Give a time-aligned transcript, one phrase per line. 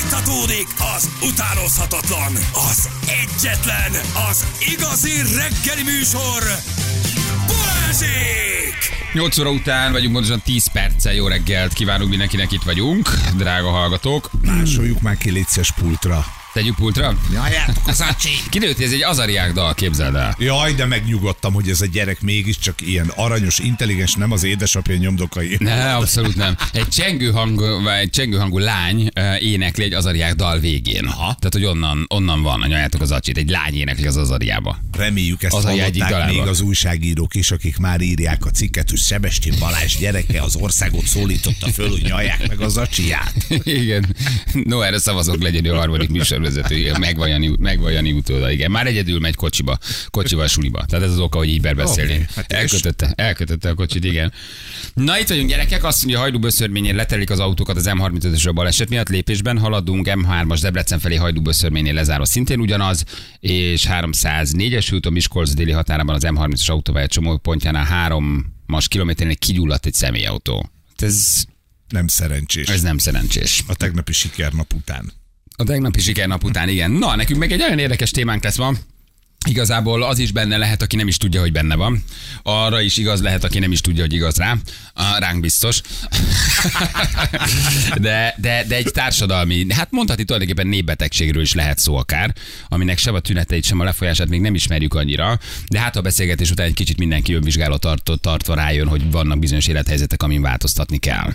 [0.00, 0.66] Fújtatódik
[0.96, 2.32] az utánozhatatlan,
[2.70, 3.92] az egyetlen,
[4.30, 6.42] az igazi reggeli műsor,
[7.46, 8.74] Balázsék!
[9.12, 14.30] 8 óra után vagyunk, pontosan 10 perccel jó reggelt kívánunk mindenkinek, itt vagyunk, drága hallgatók.
[14.42, 16.39] Másoljuk már ki létszes pultra.
[16.52, 17.16] Tegyük pultra?
[17.32, 18.28] Nyaljátok az acsi!
[18.50, 20.36] Hogy ez egy azariák dal, képzeld el.
[20.38, 25.56] Jaj, de megnyugodtam, hogy ez a gyerek mégiscsak ilyen aranyos, intelligens, nem az édesapja nyomdokai.
[25.58, 26.56] Ne, abszolút nem.
[26.72, 29.10] Egy csengő hangú, egy csengő hangú lány
[29.40, 31.04] énekli egy azariák dal végén.
[31.04, 31.36] Aha.
[31.38, 33.36] Tehát, hogy onnan, onnan van, anyájátok az acsit.
[33.36, 34.78] Egy lány énekli az azariába.
[34.96, 39.54] Reméljük ezt Az hallották még az újságírók is, akik már írják a cikket, hogy Sebestén
[39.58, 43.34] Balázs gyereke az országot szólította föl, hogy nyalják meg az acsiját.
[43.64, 44.16] Igen.
[44.52, 46.08] No, erre szavazok, legyen a harmadik
[46.40, 46.98] műsorvezető.
[46.98, 48.50] Megvajani, megvajani utóda.
[48.50, 48.70] Igen.
[48.70, 49.78] Már egyedül megy kocsiba,
[50.10, 50.84] kocsival suliba.
[50.84, 52.12] Tehát ez az oka, hogy így beszélni.
[52.12, 54.32] Oké, hát elkötötte, elkötötte a kocsit, igen.
[54.94, 59.08] Na itt vagyunk gyerekek, azt mondja, Hajdúböszörményén letelik az autókat az M35-ös a baleset miatt,
[59.08, 63.04] lépésben haladunk, M3-as Debrecen felé Hajdúböszörménynél lezárva szintén ugyanaz,
[63.40, 69.86] és 304-es úton Miskolc déli határában az M30-as autópálya csomó pontjánál három mas kilométernél kigyulladt
[69.86, 70.70] egy személyautó.
[70.96, 71.44] Ez,
[71.88, 72.68] Nem szerencsés.
[72.68, 73.64] ez nem szerencsés.
[73.66, 75.12] A tegnapi sikernap után.
[75.60, 76.90] A tegnapi sikernap után, igen.
[76.90, 78.72] Na, nekünk meg egy olyan érdekes témánk lesz ma.
[79.48, 82.04] Igazából az is benne lehet, aki nem is tudja, hogy benne van.
[82.42, 84.56] Arra is igaz lehet, aki nem is tudja, hogy igaz rá.
[85.18, 85.80] Ránk biztos.
[88.00, 92.34] De, de, de egy társadalmi, hát mondhatni tulajdonképpen népbetegségről is lehet szó akár,
[92.68, 95.38] aminek sem a tüneteit, sem a lefolyását még nem ismerjük annyira,
[95.68, 99.66] de hát a beszélgetés után egy kicsit mindenki önvizsgálat tart, tartva rájön, hogy vannak bizonyos
[99.66, 101.32] élethelyzetek, amin változtatni kell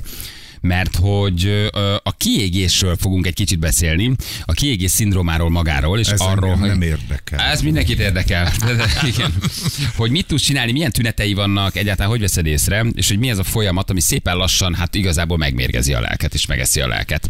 [0.66, 1.70] mert hogy
[2.04, 6.68] a kiégésről fogunk egy kicsit beszélni, a kiégés szindrómáról magáról, és Ez arról, hogy...
[6.68, 7.40] nem érdekel.
[7.40, 8.52] Ez mindenkit érdekel.
[8.66, 9.34] De, de, igen.
[9.96, 13.38] Hogy mit tudsz csinálni, milyen tünetei vannak, egyáltalán hogy veszed észre, és hogy mi ez
[13.38, 17.30] a folyamat, ami szépen lassan, hát igazából megmérgezi a lelket, és megeszi a lelket.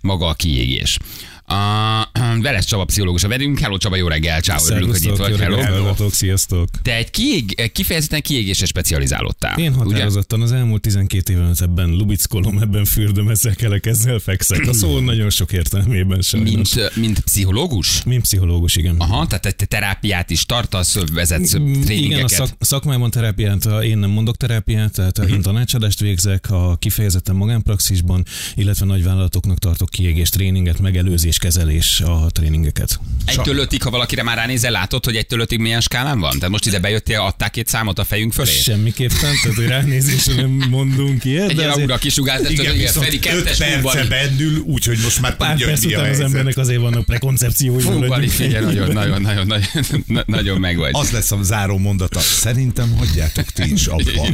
[0.00, 0.98] Maga a kiégés.
[1.46, 2.08] A
[2.42, 3.58] Veles Csaba pszichológus a velünk.
[3.58, 5.38] Hello Csaba, jó reggel, ciao, örülünk, hogy itt vagy.
[5.40, 5.60] Hello.
[5.62, 6.68] hallgatók, sziasztok!
[6.82, 9.58] Te egy kiég, kifejezetten kiégésre specializálódtál.
[9.58, 9.78] Én ugye?
[9.84, 14.66] határozottan az elmúlt 12 éven ebben lubickolom, ebben fürdöm, ezzel kelek, ezzel fekszek.
[14.68, 16.50] A szó nagyon sok értelmében sajnos.
[16.74, 18.02] Mint, mint pszichológus?
[18.02, 18.94] Mint pszichológus, igen.
[18.98, 22.28] Aha, tehát te terápiát is tartasz, vezetsz Mm, Igen, a tréningeket.
[22.28, 25.32] szak, szakmában terápiát, a- én nem mondok terápiát, tehát Mhm.
[25.32, 33.00] én tanácsadást végzek a kifejezetten magánpraxisban, illetve nagyvállalatoknak tartok kiégés tréninget, megelőzés, kezelés a tréningeket.
[33.24, 36.34] Egytől ötig, ha valakire már ránézel, látod, hogy egytől ötig milyen skálán van?
[36.34, 38.50] Tehát most ide bejöttél, adták két számot a fejünk fölé?
[38.50, 43.16] Semmiképpen, tehát hogy ránézésre nem mondunk ilyet, Egy de ilyen ura kisugáltatod, Igen, viszont Feri
[43.16, 47.04] 5 kettes perce bendül, úgyhogy most már pár tudja, perc után az embernek azért vannak
[47.04, 47.80] prekoncepciói.
[47.82, 50.90] Fú, figyelj, nagyon, nagyon, nagyon, nagyon, na- nagyon meg vagy.
[50.92, 52.20] Az lesz a záró mondata.
[52.20, 54.28] Szerintem hagyjátok ti is abba.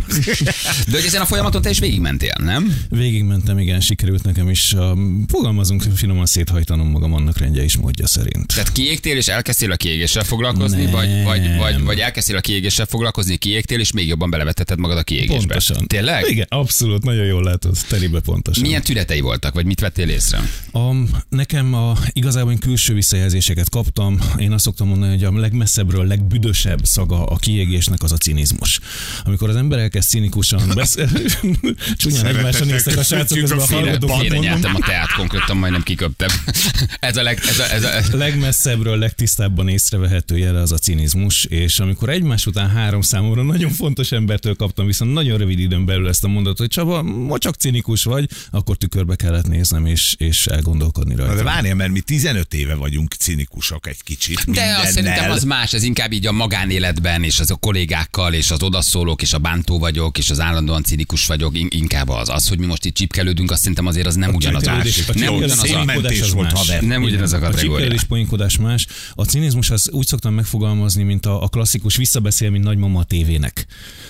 [0.88, 2.77] De hogy ezen a folyamaton te is végigmentél, nem?
[2.88, 4.75] Végigmentem, igen, sikerült nekem is.
[5.28, 8.46] Fogalmazunk, finoman széthajtanom magam annak rendje és módja szerint.
[8.46, 10.92] Tehát kiégtél és elkezdtél a kiégéssel foglalkozni, Nem.
[10.92, 15.02] vagy, vagy, vagy, vagy elkezdtél a kiégéssel foglalkozni, kiégtél, és még jobban belevetetted magad a
[15.02, 15.36] kiégésbe.
[15.36, 15.86] Pontosan.
[15.86, 16.28] Tényleg?
[16.28, 18.62] Igen, abszolút, nagyon jól látod, telibe pontosan.
[18.62, 20.40] Milyen tünetei voltak, vagy mit vettél észre?
[20.72, 20.78] A,
[21.28, 24.18] nekem a, igazából én külső visszajelzéseket kaptam.
[24.38, 28.80] Én azt szoktam mondani, hogy a legmesszebbről, legbüdösebb szaga a kiégésnek az a cinizmus.
[29.24, 31.20] Amikor az ember elkezd cinikusan beszélni,
[31.96, 34.52] csúnyán egymásra néztek a srácok, köszönjük közben a a féle hallgatókat Félre mondom.
[34.52, 36.28] nyeltem a teát, konkrétan majdnem kiköptem.
[37.00, 41.78] ez a leg, ez a, ez a, legmesszebbről, legtisztábban észrevehető jele az a cinizmus, és
[41.78, 46.24] amikor egymás után három számomra nagyon fontos embertől kaptam viszont nagyon rövid időn belül ezt
[46.24, 51.14] a mondatot, hogy Csaba, ma csak cinikus vagy, akkor tükörbe kellett néznem és, és elgondolkodni
[51.14, 51.44] Na de rajta.
[51.44, 54.50] várjál, mert mi 15 éve vagyunk cinikusak egy kicsit.
[54.50, 55.30] De azt szerintem mindennel.
[55.30, 59.32] az más, ez inkább így a magánéletben, és az a kollégákkal, és az odaszólók, és
[59.32, 62.28] a bántó vagyok, és az állandóan cinikus vagyok, in- inkább az.
[62.28, 64.66] Az, hogy mi most itt csipkelődünk, azt szerintem azért az nem ugyanaz.
[64.66, 65.84] A, csipkelődés- a nem ugyanaz a,
[66.72, 66.88] haver.
[66.88, 67.76] nem ugyanaz a A kategória.
[67.76, 68.86] csipkelés poénkodás más.
[69.14, 73.66] A cinizmus az úgy szoktam megfogalmazni, mint a, a klasszikus visszabeszél, mint nagymama a tévének.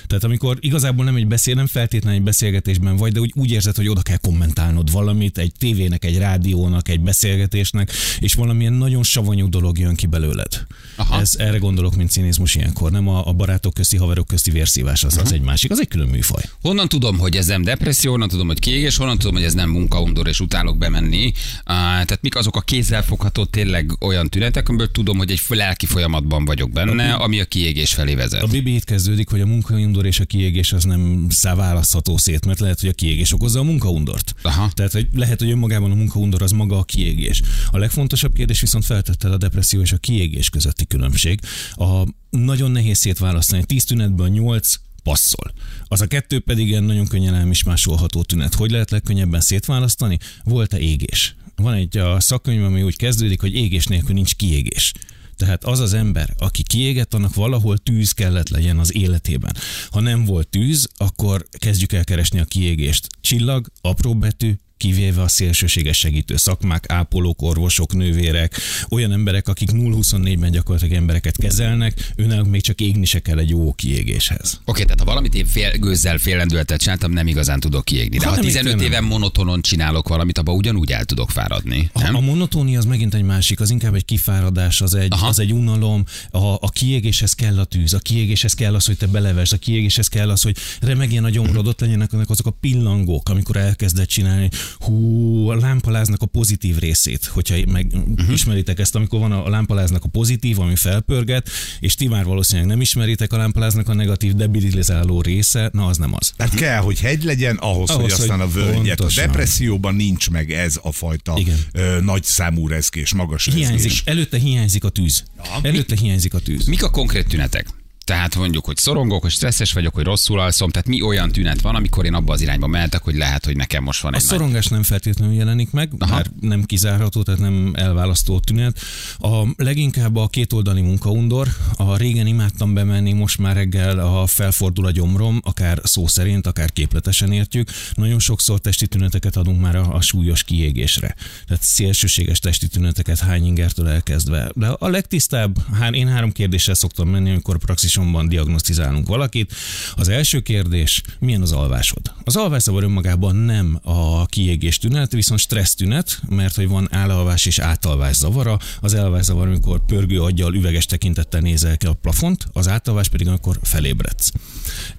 [0.06, 3.76] Tehát amikor igazából nem egy beszél, nem feltétlenül egy beszélgetésben vagy, de úgy, úgy érzed,
[3.76, 9.48] hogy oda kell kommentálnod valamit, egy tévének, egy rádiónak, egy beszélgetésnek, és valamilyen nagyon savanyú
[9.48, 10.66] dolog jön ki belőled.
[10.96, 11.20] Aha.
[11.20, 12.90] Ez erre gondolok, mint cinizmus ilyenkor.
[12.90, 16.08] Nem a, a barátok közti, haverok közti vérszívás, az, az egy másik, az egy külön
[16.08, 16.42] műfaj.
[16.62, 19.70] Honnan tudom, hogy ez nem depresszió, honnan tudom, hogy kiégés, honnan tudom, hogy ez nem
[19.70, 21.26] munkaundor, és utálok bemenni.
[21.26, 26.44] Uh, tehát mik azok a kézzelfogható tényleg olyan tünetek, amiből tudom, hogy egy lelki folyamatban
[26.44, 28.42] vagyok benne, ami a kiégés felé vezet.
[28.42, 32.60] A Bibi itt kezdődik, hogy a munkaundor és a kiégés az nem választható szét, mert
[32.60, 34.34] lehet, hogy a kiégés okozza a munkaundort.
[34.42, 34.70] Aha.
[34.74, 37.42] Tehát hogy lehet, hogy önmagában a munkaundor az maga a kiégés.
[37.70, 41.40] A legfontosabb kérdés viszont feltette a depresszió és a kiégés közötti különbség.
[41.70, 43.64] A nagyon nehéz szétválasztani.
[43.64, 45.52] 10 tünetből 8 passzol.
[45.84, 48.54] Az a kettő pedig ilyen nagyon könnyen elmismásolható tünet.
[48.54, 50.18] Hogy lehet legkönnyebben szétválasztani?
[50.44, 51.34] Volt-e égés?
[51.62, 54.92] Van egy a szakkönyv, ami úgy kezdődik, hogy égés nélkül nincs kiégés.
[55.36, 59.54] Tehát az az ember, aki kiégett, annak valahol tűz kellett legyen az életében.
[59.90, 63.06] Ha nem volt tűz, akkor kezdjük el keresni a kiégést.
[63.20, 68.56] Csillag, apró betű, kivéve a szélsőséges segítő szakmák, ápolók, orvosok, nővérek,
[68.88, 73.72] olyan emberek, akik 0-24-ben gyakorlatilag embereket kezelnek, őnek még csak égni se kell egy jó
[73.72, 74.60] kiégéshez.
[74.64, 78.18] Oké, tehát ha valamit én fél, gőzzel félendületet csináltam, nem igazán tudok kiégni.
[78.18, 81.90] De Ha ha, nem 15 értem, éven monotonon csinálok valamit, abban ugyanúgy el tudok fáradni.
[81.92, 82.14] A, Nem?
[82.14, 85.26] a monotónia az megint egy másik, az inkább egy kifáradás, az egy, Aha.
[85.26, 89.06] az egy unalom, a, a kiégéshez kell a tűz, a kiégéshez kell az, hogy te
[89.06, 93.56] belevesd, a kiégéshez kell az, hogy remegjen a gyomrod, ott legyenek azok a pillangók, amikor
[93.56, 94.48] elkezded csinálni,
[94.78, 98.32] hú, a lámpaláznak a pozitív részét, hogyha meg uh-huh.
[98.32, 101.50] ismeritek ezt, amikor van a, lámpaláznak a pozitív, ami felpörget,
[101.80, 106.14] és ti már valószínűleg nem ismeritek a lámpaláznak a negatív debilizáló része, na az nem
[106.14, 106.32] az.
[106.36, 109.00] Tehát kell, hogy hegy legyen ahhoz, Ahhoz, hogy aztán hogy a völgyet.
[109.00, 111.56] A depresszióban nincs meg ez a fajta Igen.
[111.72, 115.24] ö, nagy számú rezgés, magas Hiányzik, előtte hiányzik a tűz.
[115.62, 116.66] Előtte hiányzik a tűz.
[116.66, 117.79] Mik a konkrét tünetek?
[118.10, 121.74] Tehát mondjuk, hogy szorongok, hogy stresszes vagyok, hogy rosszul alszom, tehát mi olyan tünet van,
[121.74, 124.30] amikor én abba az irányba mehetek, hogy lehet, hogy nekem most van A egy nagy...
[124.30, 126.14] szorongás nem feltétlenül jelenik meg, Aha.
[126.14, 128.78] Bár nem kizárható, tehát nem elválasztó tünet.
[129.18, 131.48] A leginkább a kétoldali munkaundor.
[131.76, 136.72] A régen imádtam bemenni, most már reggel a felfordul a gyomrom, akár szó szerint, akár
[136.72, 137.70] képletesen értjük.
[137.94, 141.14] Nagyon sokszor testi tüneteket adunk már a, a súlyos kiégésre.
[141.46, 144.50] Tehát szélsőséges testi tüneteket hány ingertől elkezdve.
[144.54, 147.58] De a legtisztább, hát én három kérdéssel szoktam menni, amikor
[148.00, 149.52] praxisomban diagnosztizálunk valakit.
[149.94, 152.12] Az első kérdés, milyen az alvásod?
[152.24, 157.58] Az alvászavar önmagában nem a kiégés tünet, viszont stressz tünet, mert hogy van állalvás és
[157.58, 158.58] átalvás zavara.
[158.80, 163.28] Az elvás zavar, amikor pörgő aggyal, üveges tekintettel nézel ki a plafont, az átalvás pedig
[163.28, 164.32] amikor felébredsz.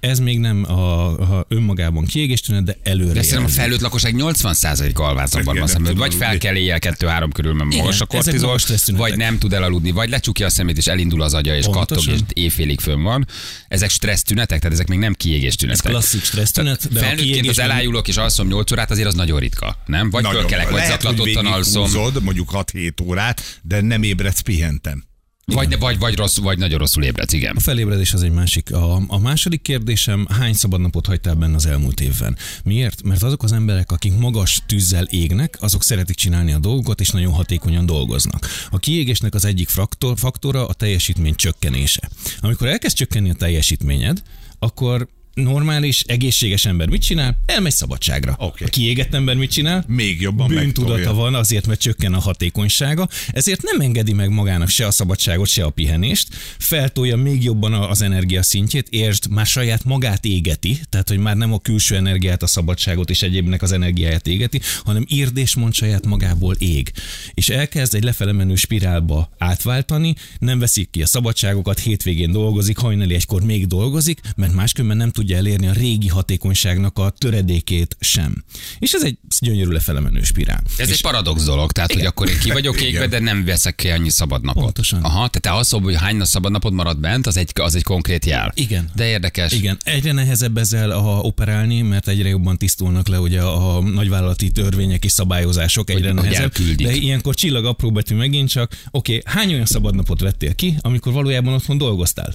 [0.00, 1.06] Ez még nem a,
[1.38, 3.12] a önmagában kiégés tünet, de előre.
[3.12, 5.96] De szerintem a felnőtt lakosság 80% alvázakban Igen, van szemben.
[5.96, 8.58] Vagy fel kell éjjel 2-3 körül, mert magas a kortizol,
[8.92, 12.20] vagy nem tud elaludni, vagy lecsukja a szemét, és elindul az agya, és kattog, és
[12.32, 13.26] éjfélig fönn van.
[13.68, 15.84] Ezek stressz tünetek, tehát ezek még nem kiégés tünetek.
[15.84, 19.38] Ez klasszik stressz tünet, de Felnőttként az elájulok és alszom 8 órát, azért az nagyon
[19.38, 20.10] ritka, nem?
[20.10, 25.04] Vagy Nagyon- fölkelek, vagy zaklatottan alszom, végighúzod, mondjuk 6-7 órát, de nem ébredsz, pihentem.
[25.44, 27.56] Vagy, vagy, vagy, rossz, vagy nagyon rosszul ébredsz, igen.
[27.56, 28.72] A felébredés az egy másik.
[28.72, 32.36] A, a második kérdésem, hány szabadnapot hagytál benne az elmúlt évben?
[32.64, 33.02] Miért?
[33.02, 37.32] Mert azok az emberek, akik magas tűzzel égnek, azok szeretik csinálni a dolgokat, és nagyon
[37.32, 38.46] hatékonyan dolgoznak.
[38.70, 42.10] A kiégésnek az egyik faktor, faktora a teljesítmény csökkenése.
[42.40, 44.22] Amikor elkezd csökkenni a teljesítményed,
[44.58, 47.38] akkor normális, egészséges ember mit csinál?
[47.46, 48.36] Elmegy szabadságra.
[48.38, 48.64] Oké.
[48.64, 49.84] A kiégett ember mit csinál?
[49.86, 51.20] Még jobban Bűntudata megtolja.
[51.20, 55.64] van azért, mert csökken a hatékonysága, ezért nem engedi meg magának se a szabadságot, se
[55.64, 61.18] a pihenést, feltolja még jobban az energia szintjét, értsd, már saját magát égeti, tehát hogy
[61.18, 65.54] már nem a külső energiát, a szabadságot és egyébnek az energiáját égeti, hanem írd és
[65.54, 66.92] mond saját magából ég.
[67.34, 73.14] És elkezd egy lefele menő spirálba átváltani, nem veszik ki a szabadságokat, hétvégén dolgozik, hajnali
[73.14, 78.44] egykor még dolgozik, mert máskülönben nem tudja elérni a régi hatékonyságnak a töredékét sem.
[78.78, 80.62] És ez egy gyönyörű lefele menő spirál.
[80.76, 83.10] Ez egy paradox dolog, tehát hogy akkor én ki vagyok égve, Igen.
[83.10, 84.62] de nem veszek ki annyi szabad napot.
[84.62, 85.02] Pontosan.
[85.02, 88.52] Aha, tehát mondod, hogy hány szabad napod marad bent, az egy, az egy konkrét jel.
[88.54, 88.90] Igen.
[88.94, 89.52] De érdekes.
[89.52, 95.04] Igen, egyre nehezebb ezzel a operálni, mert egyre jobban tisztulnak le ugye a nagyvállalati törvények
[95.04, 96.42] és szabályozások, egyre Hogy- hogy nehezebb.
[96.42, 96.86] elküldik.
[96.86, 101.12] De ilyenkor csillag apró betű megint csak, oké, okay, hány olyan szabadnapot vettél ki, amikor
[101.12, 102.34] valójában otthon dolgoztál?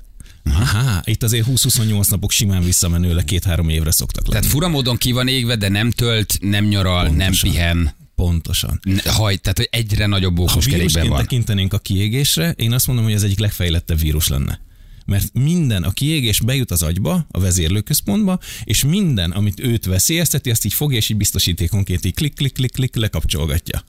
[0.51, 4.39] Aha, itt azért 20-28 napok simán visszamenőleg két-három évre szoktak lenni.
[4.39, 7.51] Tehát fura módon ki van égve, de nem tölt, nem nyaral, nem Pontosan.
[7.51, 7.96] pihen.
[8.16, 8.80] Pontosan.
[9.06, 11.18] Haj, tehát hogy egyre nagyobb Ha bókuskerékben vírusként van.
[11.18, 14.60] tekintenénk a kiégésre, én azt mondom, hogy ez egyik legfejlettebb vírus lenne.
[15.06, 20.66] Mert minden, a kiégés bejut az agyba, a vezérlőközpontba, és minden, amit őt veszélyezteti, azt
[20.66, 23.84] így fogja, és így biztosítékonként így klik, klik, klik, klik, lekapcsolgatja.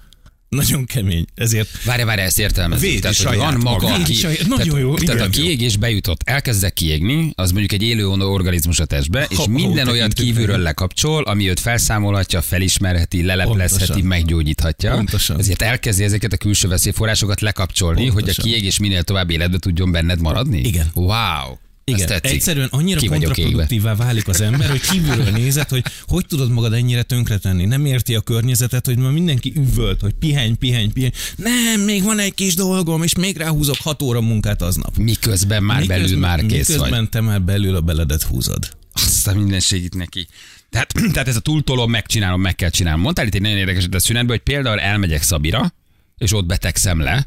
[0.49, 2.87] Nagyon kemény, ezért Várj, várj, ezt értelmezzük.
[2.89, 6.73] Védi Tehát, saját van maga, Védi saját- nagyon tehát, jó, tehát a kiégés bejutott, elkezdek
[6.73, 11.23] kiégni, az mondjuk egy élő organizmus a testbe, és Ha- minden olyat tekintünk, kívülről lekapcsol,
[11.23, 14.07] ami őt felszámolhatja, felismerheti, leleplezheti, Pontosan.
[14.07, 14.93] meggyógyíthatja.
[14.95, 15.39] Pontosan.
[15.39, 18.45] Ezért elkezdi ezeket a külső veszélyforrásokat lekapcsolni, hogy a Pontosan.
[18.45, 20.61] kiégés minél tovább életbe tudjon benned maradni.
[20.61, 20.91] Igen.
[20.95, 21.59] Wow.
[21.89, 26.73] Igen, egyszerűen annyira Ki kontraproduktívá válik az ember, hogy kívülről nézed, hogy hogy tudod magad
[26.73, 27.65] ennyire tönkretenni.
[27.65, 31.13] Nem érti a környezetet, hogy ma mindenki üvölt, hogy pihenj, pihenj, pihenj.
[31.37, 34.97] Nem, még van egy kis dolgom, és még ráhúzok hat óra munkát aznap.
[34.97, 37.09] Miközben már Miközben- belül már kész miközben vagy.
[37.09, 38.77] te már belül a beledet húzod.
[38.93, 40.27] Azt a mindenségit neki.
[40.71, 43.03] Tehát, tehát ez a túltolom, megcsinálom, meg kell csinálnom.
[43.03, 45.75] Mondtál itt egy nagyon érdekes a szünetben, hogy például elmegyek Szabira,
[46.19, 47.27] és ott betegszem le,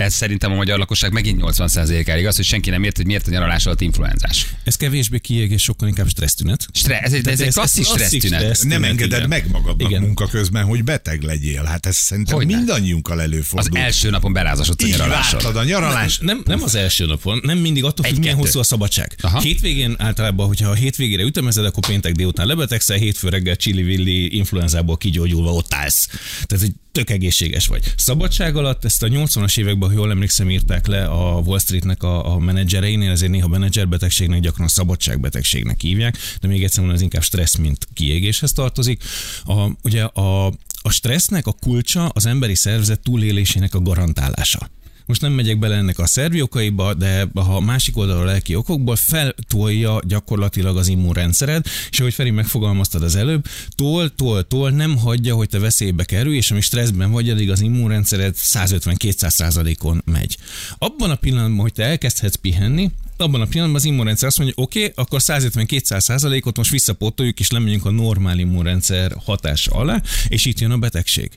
[0.00, 3.30] Ez szerintem a magyar lakosság megint 80%-ára igaz, hogy senki nem ért, hogy miért a
[3.30, 4.46] nyaralás alatt influenzás.
[4.64, 6.66] Ez kevésbé kiégés, sokkal inkább stressztünet.
[6.72, 8.40] Stre- ez egy, ez egy klasszis ez klasszik stressztünet.
[8.40, 8.62] stressz.
[8.62, 9.28] Nem engeded igen.
[9.28, 10.02] meg magadnak Igen.
[10.02, 11.62] munka közben, hogy beteg legyél.
[11.64, 12.56] Hát ez szerintem Hogyne.
[12.56, 13.78] mindannyiunkkal Az előfordul.
[13.78, 15.56] első napon belázasodsz a nyaraláson.
[15.56, 16.22] a nyaralást.
[16.22, 19.16] Nem, nem az első napon, nem mindig attól függ, milyen hosszú a szabadság.
[19.20, 19.36] Aha.
[19.36, 19.44] Aha.
[19.48, 25.52] Hétvégén általában, hogyha a hétvégére ütemezed, akkor péntek délután lebetegszel, hétfő reggel csili-villi influenzából kigyógyulva
[25.52, 26.08] ott állsz.
[26.46, 27.92] Tehát egy tök egészséges vagy.
[27.96, 32.32] Szabadság alatt ezt a 80-as években, ha jól emlékszem, írták le a Wall Streetnek a,
[32.32, 37.56] a menedzsereinél, ezért néha menedzserbetegségnek gyakran szabadságbetegségnek hívják, de még egyszer mondom, ez inkább stressz,
[37.56, 39.02] mint kiégéshez tartozik.
[39.44, 40.46] A, ugye a,
[40.82, 44.70] a stressznek a kulcsa az emberi szervezet túlélésének a garantálása.
[45.10, 50.00] Most nem megyek bele ennek a szervi okaiba, de ha másik oldalról lelki okokból feltolja
[50.06, 55.48] gyakorlatilag az immunrendszered, és ahogy Feri megfogalmaztad az előbb, tol, tol, tol, nem hagyja, hogy
[55.48, 60.36] te veszélybe kerülj, és amíg stresszben vagy, addig az immunrendszered 150-200 százalékon megy.
[60.78, 64.78] Abban a pillanatban, hogy te elkezdhetsz pihenni, abban a pillanatban az immunrendszer azt mondja, oké,
[64.84, 70.60] okay, akkor 150-200 százalékot most visszapótoljuk, és lemegyünk a normál immunrendszer hatása alá, és itt
[70.60, 71.30] jön a betegség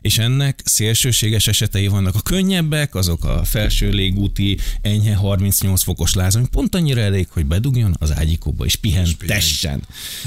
[0.00, 2.14] és ennek szélsőséges esetei vannak.
[2.14, 7.46] A könnyebbek, azok a felső légúti, enyhe 38 fokos láz, ami pont annyira elég, hogy
[7.46, 9.82] bedugjon az ágyikóba és pihentessen.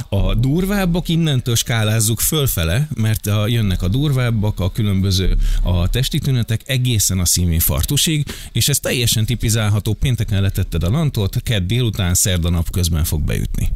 [0.10, 6.62] A durvábbak innentől skálázzuk fölfele, mert a, jönnek a durvábbak, a különböző a testi tünetek
[6.65, 12.70] egészen a szívinfarktusig, és ez teljesen tipizálható, pénteken letetted a lantot, kedd délután, szerda nap
[12.70, 13.72] közben fog beütni.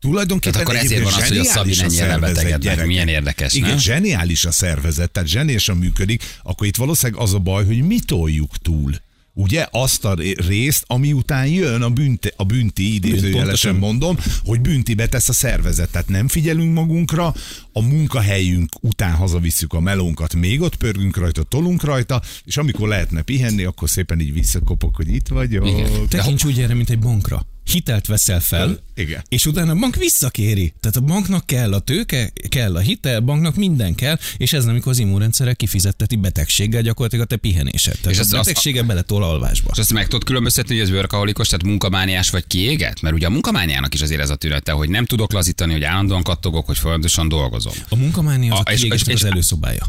[0.00, 2.86] Tulajdonképpen Tehát akkor ezért van az, hogy a zseniális Szabi ennyire szervezet, lebetegednek.
[2.86, 3.78] Milyen érdekes, Igen, nem?
[3.78, 8.56] zseniális a szervezet, tehát zseniálisan működik, akkor itt valószínűleg az a baj, hogy mi toljuk
[8.56, 8.94] túl.
[9.34, 14.60] Ugye azt a ré- részt, ami után jön a, bünti, a bünti idézőjelesen mondom, hogy
[14.60, 15.90] büntibe tesz a szervezet.
[15.90, 17.34] Tehát nem figyelünk magunkra,
[17.72, 23.22] a munkahelyünk után hazavisszük a melónkat, még ott pörgünk rajta, tolunk rajta, és amikor lehetne
[23.22, 25.68] pihenni, akkor szépen így visszakopok, hogy itt vagyok.
[25.68, 26.08] Igen.
[26.08, 27.46] Tekints úgy erre, mint egy bankra.
[27.70, 29.22] Hitelt veszel fel, Igen.
[29.28, 30.72] és utána a bank visszakéri.
[30.80, 34.92] Tehát a banknak kell a tőke, kell a hitel, banknak minden kell, és ez amikor
[34.92, 37.98] az immunrendszerrel kifizetteti betegséggel gyakorlatilag a te pihenésed.
[38.02, 39.70] Tehát És és a betegséggel beletol alvásba.
[39.72, 43.00] És azt meg tudod különböztetni, hogy ez workaholikus, tehát munkamániás vagy kiéget?
[43.00, 46.22] Mert ugye a munkamániának is azért ez a tünete, hogy nem tudok lazítani, hogy állandóan
[46.22, 47.72] kattogok, hogy folyamatosan dolgozom.
[47.88, 49.86] A munkamánia az A- a, és- kiégésnek és- az előszobája.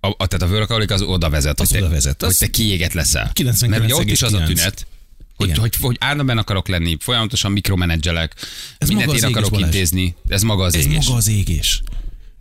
[0.00, 2.20] A, a, tehát a workaholic az oda vezet, Az hogy, te, oda vezet.
[2.20, 3.30] hogy Az- te kiéget leszel.
[3.32, 3.68] 99,9.
[3.68, 4.86] Mert ugye ott is az a tünet,
[5.36, 5.60] hogy, Igen.
[5.60, 8.34] hogy, hogy állandóan akarok lenni, folyamatosan mikromenedzselek,
[8.78, 9.66] Ez mindent én akarok Balázs.
[9.66, 10.14] intézni.
[10.28, 11.04] Ez maga az Ez égés.
[11.04, 11.82] maga az égés.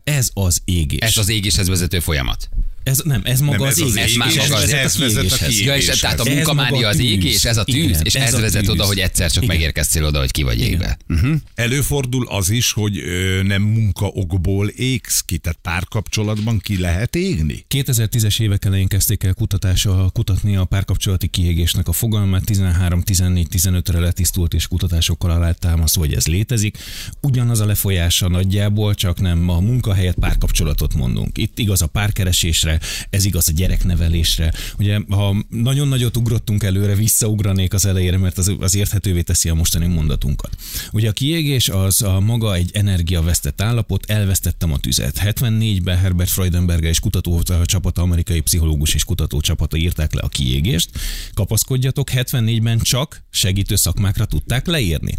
[0.04, 1.00] Ez az égés.
[1.00, 2.50] Ez az égéshez vezető folyamat.
[2.84, 4.12] Ez nem, ez maga Nem, az ez az égés.
[4.12, 5.60] Ez már maga az- ez vezet a kiégéshez.
[5.60, 8.40] Ja, és tehát a munkamánia az égés, ez a tűz, Igen, és ez ez a
[8.40, 8.70] vezet tűz.
[8.70, 9.56] oda, hogy egyszer csak Igen.
[9.56, 10.98] megérkeztél oda, hogy ki vagy égve.
[11.10, 11.36] Uh-huh.
[11.56, 17.66] Előfordul az is, hogy ö, nem munkaokból égsz ki, tehát párkapcsolatban ki lehet égni.
[17.70, 24.68] 2010-es évek elején kezdték el kutatása, kutatni a párkapcsolati kiégésnek a fogalmát, 13-14-15-re letisztult és
[24.68, 26.78] kutatásokkal alátámasztva, hogy ez létezik.
[27.22, 31.38] Ugyanaz a lefolyása nagyjából, csak nem a munkahelyet párkapcsolatot mondunk.
[31.38, 32.73] Itt igaz a párkeresésre,
[33.10, 34.54] ez igaz a gyereknevelésre.
[34.78, 39.54] Ugye, ha nagyon nagyot ugrottunk előre, visszaugranék az elejére, mert az, az érthetővé teszi a
[39.54, 40.58] mostani mondatunkat.
[40.92, 45.20] Ugye a kiégés az a maga egy energiavesztett állapot, elvesztettem a tüzet.
[45.24, 50.90] 74-ben Herbert Freudenberger és kutató csapata, amerikai pszichológus és kutató csapata írták le a kiégést.
[51.34, 55.18] Kapaszkodjatok, 74-ben csak segítő szakmákra tudták leírni.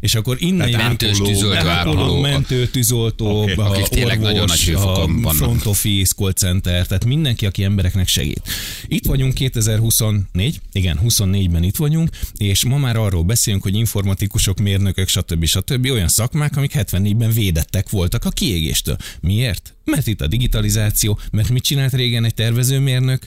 [0.00, 2.20] És akkor innen Tehát jön- mentős, tűzoltó, ápoló, ápoló.
[2.20, 5.34] mentő, tűzoltó, Oké, a akik tényleg orvos, nagyon nagy hőfokon a vannak.
[5.34, 8.42] front office, call center, tehát mindenki, aki embereknek segít.
[8.86, 15.08] Itt vagyunk 2024, igen, 24-ben itt vagyunk, és ma már arról beszélünk, hogy informatikusok, mérnökök,
[15.08, 15.44] stb.
[15.44, 15.84] stb.
[15.90, 18.96] olyan szakmák, amik 74-ben védettek voltak a kiégéstől.
[19.20, 19.74] Miért?
[19.84, 23.26] Mert itt a digitalizáció, mert mit csinált régen egy tervezőmérnök?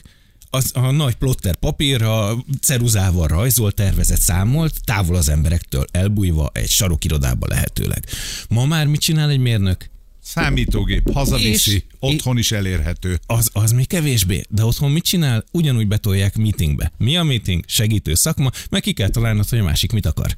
[0.54, 7.46] Az a nagy plotter papírra, ceruzával rajzolt, tervezett, számolt, távol az emberektől, elbújva egy sarokirodába
[7.48, 8.04] lehetőleg.
[8.48, 9.90] Ma már mit csinál egy mérnök?
[10.22, 13.18] Számítógép, hazaviszi, És- otthon is elérhető.
[13.26, 15.44] Az, az még kevésbé, de otthon mit csinál?
[15.52, 16.92] Ugyanúgy betolják meetingbe.
[16.98, 17.64] Mi a meeting?
[17.66, 20.34] Segítő szakma, meg ki kell találnod, hogy a másik mit akar.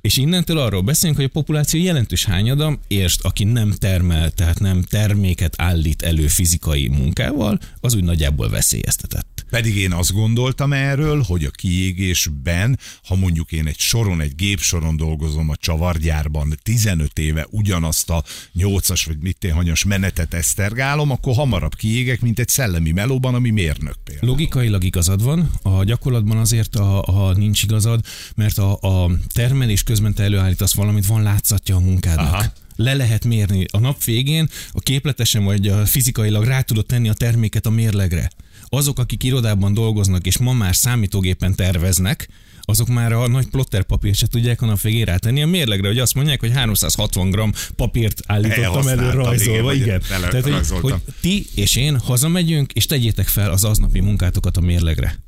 [0.00, 4.82] És innentől arról beszélünk, hogy a populáció jelentős hányada, értsd, aki nem termel, tehát nem
[4.82, 9.33] terméket állít elő fizikai munkával, az úgy nagyjából veszélyeztetett.
[9.54, 14.96] Pedig én azt gondoltam erről, hogy a kiégésben, ha mondjuk én egy soron, egy gépsoron
[14.96, 18.24] dolgozom a csavargyárban 15 éve ugyanazt a
[18.58, 23.50] 8-as vagy mit én hanyas menetet esztergálom, akkor hamarabb kiégek, mint egy szellemi melóban, ami
[23.50, 24.28] mérnök például.
[24.28, 30.14] Logikailag igazad van, a gyakorlatban azért, ha, ha nincs igazad, mert a, a termelés közben
[30.14, 32.32] te előállítasz valamit, van látszatja a munkádnak.
[32.32, 32.52] Aha.
[32.76, 33.64] Le lehet mérni.
[33.72, 38.30] A nap végén a képletesen vagy a fizikailag rá tudod tenni a terméket a mérlegre.
[38.68, 42.28] Azok, akik irodában dolgoznak, és ma már számítógépen terveznek,
[42.66, 45.98] azok már a nagy plotter papírt se tudják a nap végén rátenni a mérlegre, hogy
[45.98, 47.40] azt mondják, hogy 360 g
[47.76, 49.72] papírt állítottam elő rajzolva.
[49.72, 50.00] igen, Igen.
[50.30, 55.18] Tehát, hogy, hogy ti és én hazamegyünk, és tegyétek fel az aznapi munkátokat a mérlegre.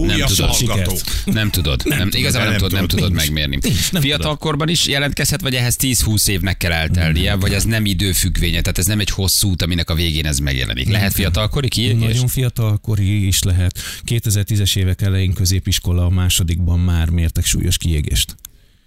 [0.00, 0.50] Nem tudod.
[0.50, 0.98] hallgató.
[1.24, 1.82] Nem tudod.
[1.84, 3.20] Nem, nem igazából nem, nem tudod, nem tudod, nincs.
[3.20, 3.58] megmérni.
[3.60, 8.60] Nincs, nem Fiatalkorban is jelentkezhet, vagy ehhez 10-20 évnek kell eltelnie, vagy ez nem időfüggvénye,
[8.60, 10.88] tehát ez nem egy hosszú út, aminek a végén ez megjelenik.
[10.88, 12.12] Lehet fiatalkori kiégés?
[12.12, 13.78] Nagyon fiatalkori is lehet.
[14.06, 18.36] 2010-es évek elején középiskola a másodikban már mértek súlyos kiégést.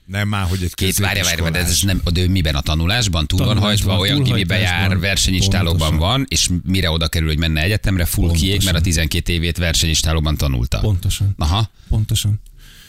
[0.08, 3.28] Nem már, hogy egy Két várja, várja, de ez nem, de miben a tanulásban?
[3.28, 8.06] Túl van hajtva, olyan gimibe jár, versenyistálóban van, és mire oda kerül, hogy menne egyetemre,
[8.06, 10.80] full kiég, mert a 12 évét versenyistálóban tanulta.
[10.80, 11.34] Pontosan.
[11.38, 11.70] Aha.
[11.90, 12.42] Pontosan.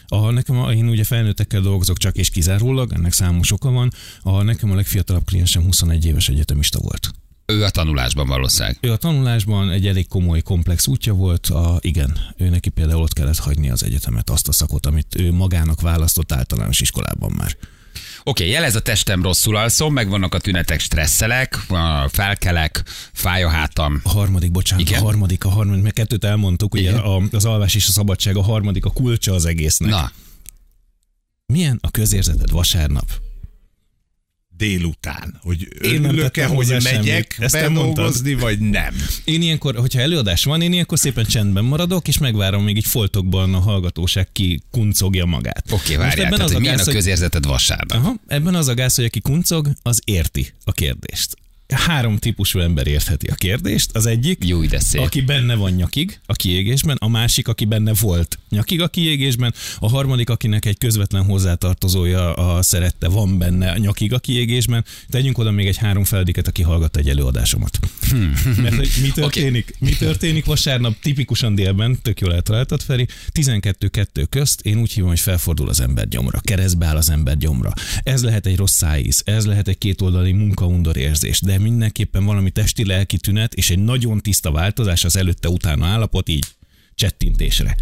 [0.09, 3.93] A, nekem, a, én ugye felnőttekkel dolgozok csak és kizárólag, ennek számos oka van.
[4.23, 7.11] A, nekem a legfiatalabb kliensem 21 éves egyetemista volt.
[7.53, 8.79] Ő a tanulásban valószínűleg.
[8.81, 11.47] Ő a tanulásban egy elég komoly, komplex útja volt.
[11.47, 15.33] A, igen, ő neki például ott kellett hagyni az egyetemet, azt a szakot, amit ő
[15.33, 17.57] magának választott általános iskolában már.
[18.25, 21.59] Oké, okay, jelez a testem rosszul alszom, megvannak a tünetek, stresszelek,
[22.09, 24.01] felkelek, fáj a hátam.
[24.03, 25.01] A harmadik, bocsánat, Igen?
[25.01, 28.43] a harmadik, a harmadik, mert kettőt elmondtuk, ugye a, az alvás és a szabadság, a
[28.43, 29.91] harmadik a kulcsa az egésznek.
[29.91, 30.13] Na,
[31.53, 33.11] Milyen a közérzeted vasárnap?
[34.59, 38.95] Délután, hogy Én nem tettem hogy megyek bedolgozni, vagy nem.
[39.25, 43.55] Én ilyenkor, hogyha előadás van, én ilyenkor szépen csendben maradok, és megvárom, még így foltokban
[43.55, 45.65] a hallgatóság ki kuncogja magát.
[45.71, 47.99] oké, okay, várjál, ebben tehát, az hogy a milyen gáz, a közérzeted vasárnap?
[47.99, 51.37] Aha, ebben az a gáz, hogy aki kuncog, az érti a kérdést.
[51.75, 53.97] Három típusú ember értheti a kérdést.
[53.97, 55.01] Az egyik, Jó, de szép.
[55.01, 59.89] aki benne van nyakig a kiégésben, a másik, aki benne volt nyakig a kiégésben, a
[59.89, 64.85] harmadik, akinek egy közvetlen hozzátartozója a szerette van benne nyakig a kiégésben.
[65.09, 67.79] Tegyünk oda még egy három felediket, aki hallgatta egy előadásomat.
[68.57, 74.61] Mert hogy mi történik, mi történik vasárnap tipikusan délben, tök jól eltaláltad Feri, 12-2 közt
[74.61, 77.73] én úgy hívom, hogy felfordul az ember gyomra, keresztbe áll az ember gyomra.
[78.03, 83.17] Ez lehet egy rossz szájíz, ez lehet egy kétoldali munkaundor érzés, de mindenképpen valami testi-lelki
[83.17, 86.47] tünet és egy nagyon tiszta változás az előtte-utána állapot így
[86.95, 87.77] csettintésre.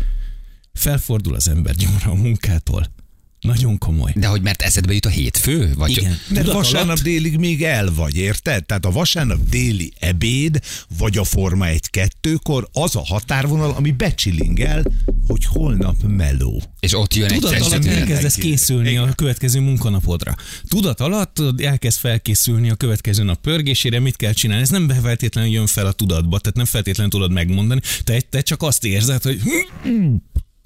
[0.73, 2.95] Felfordul az ember gyomra a munkától.
[3.41, 4.13] Nagyon komoly.
[4.15, 5.73] De hogy mert eszedbe jut a hétfő?
[5.77, 6.19] Vagy Igen.
[6.31, 8.67] De vasárnap alatt- délig még el vagy, érted?
[8.67, 10.61] Tehát a vasárnap déli ebéd,
[10.99, 14.85] vagy a Forma 1-2-kor az a határvonal, ami becsilingel,
[15.27, 16.63] hogy holnap meló.
[16.81, 20.35] És ott jön egy Tudat testi alatt elkezdesz készülni a következő munkanapodra.
[20.69, 24.63] Tudat alatt elkezd felkészülni a következő nap pörgésére, mit kell csinálni.
[24.63, 27.81] Ez nem feltétlenül jön fel a tudatba, tehát nem feltétlenül tudod megmondani.
[28.05, 29.41] Te, te csak azt érzed, hogy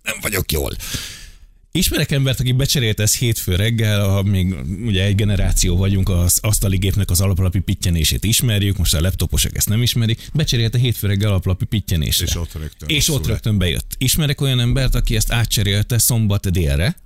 [0.02, 0.76] nem vagyok jól.
[1.72, 4.54] Ismerek embert, aki becserélte ezt hétfő reggel, a, még
[4.84, 9.68] ugye egy generáció vagyunk, az asztali gépnek az alaplapi pittyenését ismerjük, most a laptoposok ezt
[9.68, 12.24] nem ismerik, becserélte hétfő reggel alaplapi pittyenésre.
[12.24, 13.94] És ott rögtön És ott rögtön bejött.
[13.98, 16.96] Ismerek olyan embert, aki ezt átcserélte szombat délre,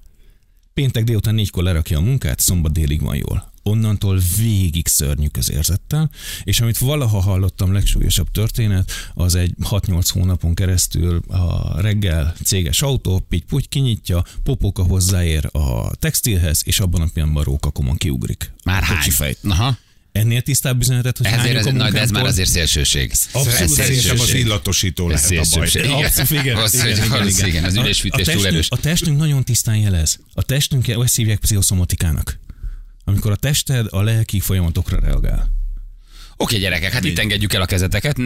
[0.75, 3.53] péntek délután négykor lerakja a munkát, szombat délig van jól.
[3.67, 6.11] Onnantól végig szörnyű közérzettel,
[6.43, 13.27] és amit valaha hallottam legsúlyosabb történet, az egy 6-8 hónapon keresztül a reggel céges autó,
[13.29, 18.53] pitty kinyitja, popóka hozzáér a textilhez, és abban a pillanatban rókakomon kiugrik.
[18.65, 18.97] Már hány?
[18.97, 19.39] kocsifejt.
[19.49, 19.77] Aha.
[20.13, 23.13] Ennél tisztább üzenetet, hogy Ezért ez, na, de ez már azért szélsőség.
[23.33, 24.41] Abszolút Szerintem az szélsőség.
[24.41, 25.39] illatosító lehet a baj.
[25.39, 27.49] Abszolút, igen, Az, igen, igen, az, igen.
[27.49, 28.67] igen, az A- ülésfűtés túl testünk, erős.
[28.71, 30.19] A testünk nagyon tisztán jelez.
[30.35, 32.39] A testünk, ezt hívják pszichoszomotikának.
[33.05, 35.53] Amikor a tested a lelki folyamatokra reagál.
[36.37, 38.17] Oké, gyerekek, hát itt engedjük el a kezeteket,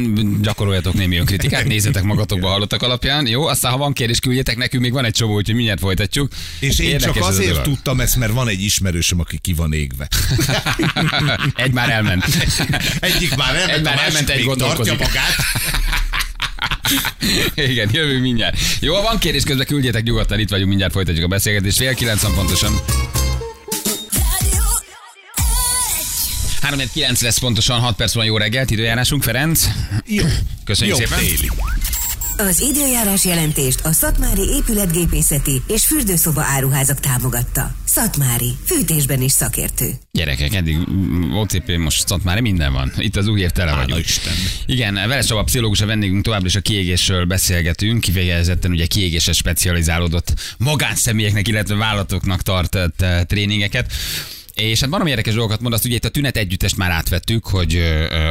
[0.40, 3.46] gyakoroljatok némi önkritikát, nézzetek magatokba hallottak alapján, jó?
[3.46, 6.32] Aztán, ha van kérdés, küldjetek nekünk, még van egy csomó, úgyhogy mindjárt folytatjuk.
[6.60, 7.64] És én Érdekes csak ez azért dolog.
[7.64, 10.08] tudtam ezt, mert van egy ismerősöm, aki ki van égve.
[11.54, 12.24] egy már elment.
[13.00, 14.98] Egyik már elment, Egy már elment, egy még tartja gondolkozik.
[14.98, 15.34] magát.
[17.70, 18.56] Igen, jövő mindjárt.
[18.80, 21.76] Jó, van kérdés közben, küldjetek nyugodtan, itt vagyunk, mindjárt folytatjuk a beszélgetést.
[21.76, 22.72] Fél kilenc pontosan.
[26.68, 29.68] 3 9 lesz pontosan, 6 perc van jó reggelt, időjárásunk, Ferenc.
[30.06, 30.24] Jó.
[30.64, 31.18] Köszönjük Jó szépen.
[31.18, 31.50] téli.
[32.36, 37.74] Az időjárás jelentést a Szatmári épületgépészeti és fürdőszoba áruházak támogatta.
[37.84, 39.90] Szatmári, fűtésben is szakértő.
[40.12, 40.78] Gyerekek, eddig
[41.34, 42.92] OCP most már minden van.
[42.96, 44.04] Itt az új év tele vagyunk.
[44.04, 44.32] Isten.
[44.66, 50.34] Igen, Veles Csaba pszichológus a vendégünk továbbra is a kiégésről beszélgetünk, kifejezetten ugye kiégésre specializálódott
[50.58, 53.92] magánszemélyeknek, illetve vállalatoknak tartott eh, tréningeket.
[54.58, 57.82] És hát valami érdekes dolgokat mond, azt ugye itt a tünet együttest már átvettük, hogy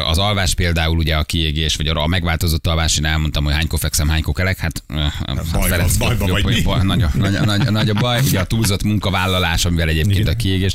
[0.07, 4.07] az alvás például ugye a kiégés, vagy a megváltozott alvás, én elmondtam, hogy hánykor fekszem,
[4.07, 6.83] hánykor kelek, hát, ö, hát bajban- Ferenc, bajban jobb- vagy jobb- mi?
[6.83, 10.73] nagy, nagy, nagy, nagy a baj, ugye a túlzott munkavállalás, amivel egyébként a kiégés.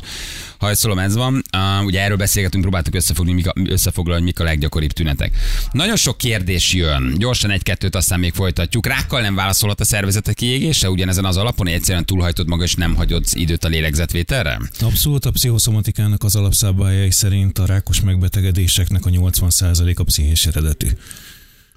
[0.63, 1.43] Hajszolom, ez van.
[1.57, 5.31] Uh, ugye erről beszélgetünk, próbáltuk összefogni, mik a, összefoglalni, mik a leggyakoribb tünetek.
[5.71, 7.15] Nagyon sok kérdés jön.
[7.17, 8.85] Gyorsan egy-kettőt, aztán még folytatjuk.
[8.85, 12.75] Rákkal nem válaszolhat a szervezet a kiégésre, ugyanezen az alapon, hogy egyszerűen túlhajtod maga, és
[12.75, 14.59] nem hagyod időt a lélegzetvételre?
[14.79, 20.87] Abszolút a pszichoszomatikának az alapszabályai szerint a rákos megbetegedéseknek a 80%-a pszichés eredetű.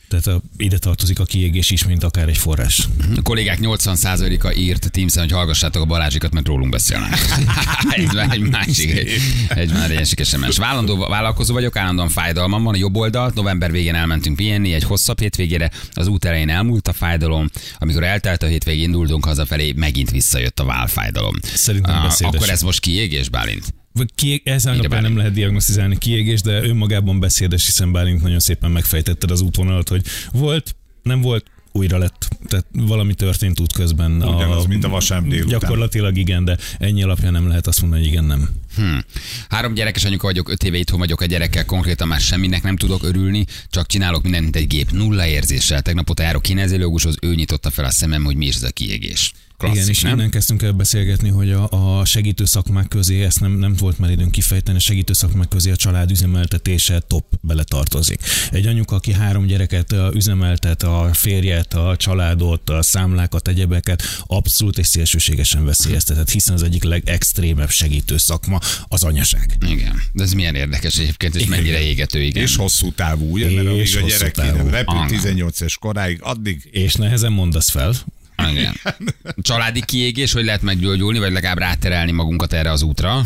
[0.08, 2.88] Tehát a, ide tartozik a kiégés is, mint akár egy forrás.
[3.16, 7.18] A kollégák 80%-a írt Teamsen, hogy hallgassátok a Balázsikat, mert rólunk beszélnek.
[7.96, 9.10] ez már egy másik, egy,
[9.48, 10.56] egy már egy SMS.
[10.58, 13.34] Vállandó, vállalkozó vagyok, állandóan fájdalmam van a jobb oldalt.
[13.34, 15.70] November végén elmentünk pihenni egy hosszabb hétvégére.
[15.92, 17.50] Az út elején elmúlt a fájdalom.
[17.78, 21.34] Amikor eltelt a hétvég, indultunk hazafelé, megint visszajött a válfájdalom.
[21.54, 22.34] Szerintem Ah, beszédes.
[22.34, 23.74] Akkor ez most kiégés, Bálint?
[24.14, 29.30] Ki, ezen alapján nem lehet diagnosztizálni kiégés, de önmagában beszédes, hiszen Bálint nagyon szépen megfejtetted
[29.30, 31.44] az útvonalat, hogy volt, nem volt,
[31.76, 32.28] újra lett.
[32.46, 34.22] Tehát valami történt útközben.
[34.22, 35.58] Ugyanaz, mint a vasárnap délután.
[35.58, 38.48] Gyakorlatilag igen, de ennyi alapján nem lehet azt mondani, hogy igen, nem.
[38.76, 39.04] Hmm.
[39.48, 43.02] Három gyerekes anyuka vagyok, öt éve itthon vagyok a gyerekkel, konkrétan már semminek nem tudok
[43.02, 45.82] örülni, csak csinálok mindent, mint egy gép, nulla érzéssel.
[45.82, 49.32] Tegnap óta járok kinezelőgushoz, ő nyitotta fel a szemem, hogy mi is ez a kiégés.
[49.56, 50.12] Klasszik, Igen, és nem?
[50.12, 54.10] innen kezdtünk el beszélgetni, hogy a, a segítő szakmák közé, ezt nem, nem volt már
[54.10, 58.20] időnk kifejteni, a segítő szakmák közé a család üzemeltetése top beletartozik.
[58.50, 64.86] Egy anyuka, aki három gyereket üzemeltet, a férjet, a családot, a számlákat, egyebeket, abszolút és
[64.86, 69.56] szélsőségesen veszélyeztetett, hiszen az egyik legextrémebb segítő szakma az anyaság.
[69.68, 72.42] Igen, de ez milyen érdekes egyébként, és mennyire égető, igen.
[72.42, 73.50] És hosszú távú, ugye?
[73.50, 75.06] Mert amíg És a gyerek repül Ah.
[75.06, 77.94] 18 es koráig, addig És nehezen mondasz fel,
[78.50, 78.80] Igen.
[79.36, 83.22] Családi kiégés, hogy lehet meggyógyulni, vagy legalább ráterelni magunkat erre az útra.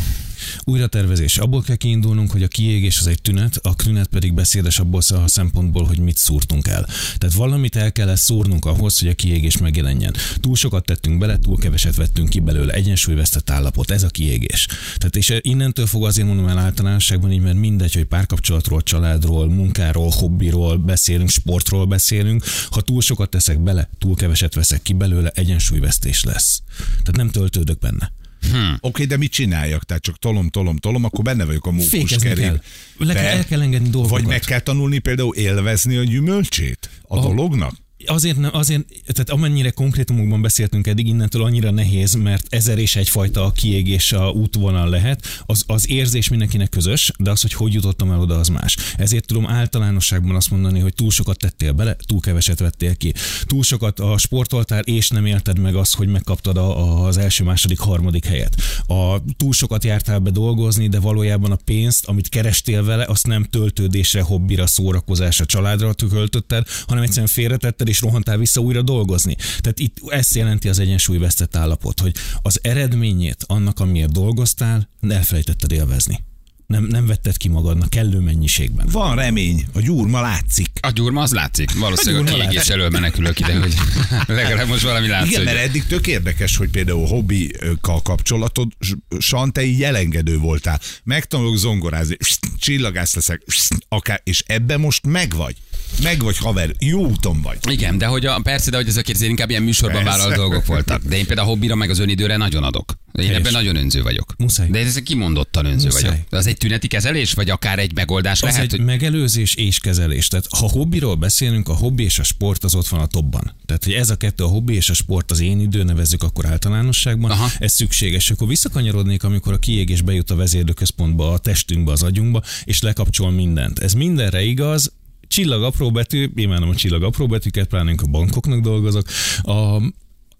[0.64, 1.38] Újratervezés.
[1.38, 5.28] Abból kell kiindulnunk, hogy a kiégés az egy tünet, a tünet pedig beszédes abból a
[5.28, 6.88] szempontból, hogy mit szúrtunk el.
[7.18, 10.14] Tehát valamit el kell szúrnunk ahhoz, hogy a kiégés megjelenjen.
[10.40, 12.72] Túl sokat tettünk bele, túl keveset vettünk ki belőle.
[12.72, 14.66] Egyensúlyvesztett állapot, ez a kiégés.
[14.96, 20.10] Tehát és innentől fog azért mondom el általánosságban így, mert mindegy, hogy párkapcsolatról, családról, munkáról,
[20.10, 22.44] hobbiról beszélünk, sportról beszélünk.
[22.70, 26.62] Ha túl sokat teszek bele, túl keveset veszek ki belőle, egyensúlyvesztés lesz.
[26.76, 28.12] Tehát nem töltődök benne.
[28.48, 29.84] Oké, okay, de mit csináljak?
[29.84, 32.44] Tehát csak tolom, tolom, tolom, akkor benne vagyok a mókuskerék.
[32.44, 32.60] kell.
[32.98, 34.18] Le kell, el kell engedni dolgokat.
[34.18, 37.22] Vagy meg kell tanulni például élvezni a gyümölcsét a Ah.
[37.22, 37.74] dolognak?
[38.06, 43.52] Azért, nem, azért, tehát amennyire konkrétumokban beszéltünk eddig, innentől annyira nehéz, mert ezer és egyfajta
[43.52, 45.26] kiégés a útvonal lehet.
[45.46, 48.76] Az, az érzés mindenkinek közös, de az, hogy hogy jutottam el oda, az más.
[48.96, 53.12] Ezért tudom általánosságban azt mondani, hogy túl sokat tettél bele, túl keveset vettél ki.
[53.46, 57.78] Túl sokat a sportoltál, és nem élted meg azt, hogy megkaptad a, az első, második,
[57.78, 58.56] harmadik helyet.
[58.86, 63.44] A, túl sokat jártál be dolgozni, de valójában a pénzt, amit kerestél vele, azt nem
[63.44, 69.36] töltődésre, hobbira, szórakozásra, családra költötted, hanem egyszerűen félretetted, és rohantál vissza újra dolgozni.
[69.58, 76.24] Tehát itt ezt jelenti az egyensúlyvesztett állapot, hogy az eredményét annak, amiért dolgoztál, elfelejtetted élvezni.
[76.66, 78.86] Nem, nem vetted ki magadnak kellő mennyiségben.
[78.92, 80.70] Van remény, a gyúrma látszik.
[80.80, 81.78] A gyurma az látszik.
[81.78, 83.74] Valószínűleg a gyurma kiégés elől menekülök ide, hogy
[84.26, 85.30] legalább most valami látszik.
[85.30, 90.80] Igen, mert eddig tök érdekes, hogy például hobbikkal kapcsolatosan te így elengedő voltál.
[91.04, 92.16] Megtanulok zongorázni,
[92.58, 93.42] csillagász leszek,
[93.88, 95.56] akár, és ebben most megvagy.
[96.02, 97.58] Megvagy, haver, jó úton vagy.
[97.70, 100.18] Igen, de hogy a, persze, de hogy ezek azért inkább ilyen műsorban Persze.
[100.18, 101.02] vállalt dolgok voltak.
[101.02, 102.94] De én például a hobbira meg az önidőre nagyon adok.
[103.12, 103.40] Én Helyes.
[103.40, 104.34] ebben nagyon önző vagyok.
[104.38, 104.68] Muszáj.
[104.68, 106.02] De ez kimondottan önző Muszáj.
[106.02, 106.26] vagyok.
[106.30, 109.78] De az egy tüneti kezelés, vagy akár egy megoldás Az lehet, egy hogy megelőzés és
[109.78, 110.28] kezelés.
[110.28, 113.54] Tehát ha hobbiról beszélünk, a hobbi és a sport az ott van a topban.
[113.66, 116.46] Tehát, hogy ez a kettő, a hobbi és a sport az én idő, nevezzük akkor
[116.46, 117.48] általánosságban, Aha.
[117.58, 118.30] Ez szükséges.
[118.30, 123.78] Akkor visszakanyarodnék, amikor a kiégés bejut a vezérlőközpontba, a testünkbe, az agyunkba, és lekapcsol mindent.
[123.78, 124.92] Ez mindenre igaz,
[125.30, 127.26] csillag apró betű, imádom a csillag apró
[127.68, 129.06] pláne a bankoknak dolgozok,
[129.42, 129.76] a,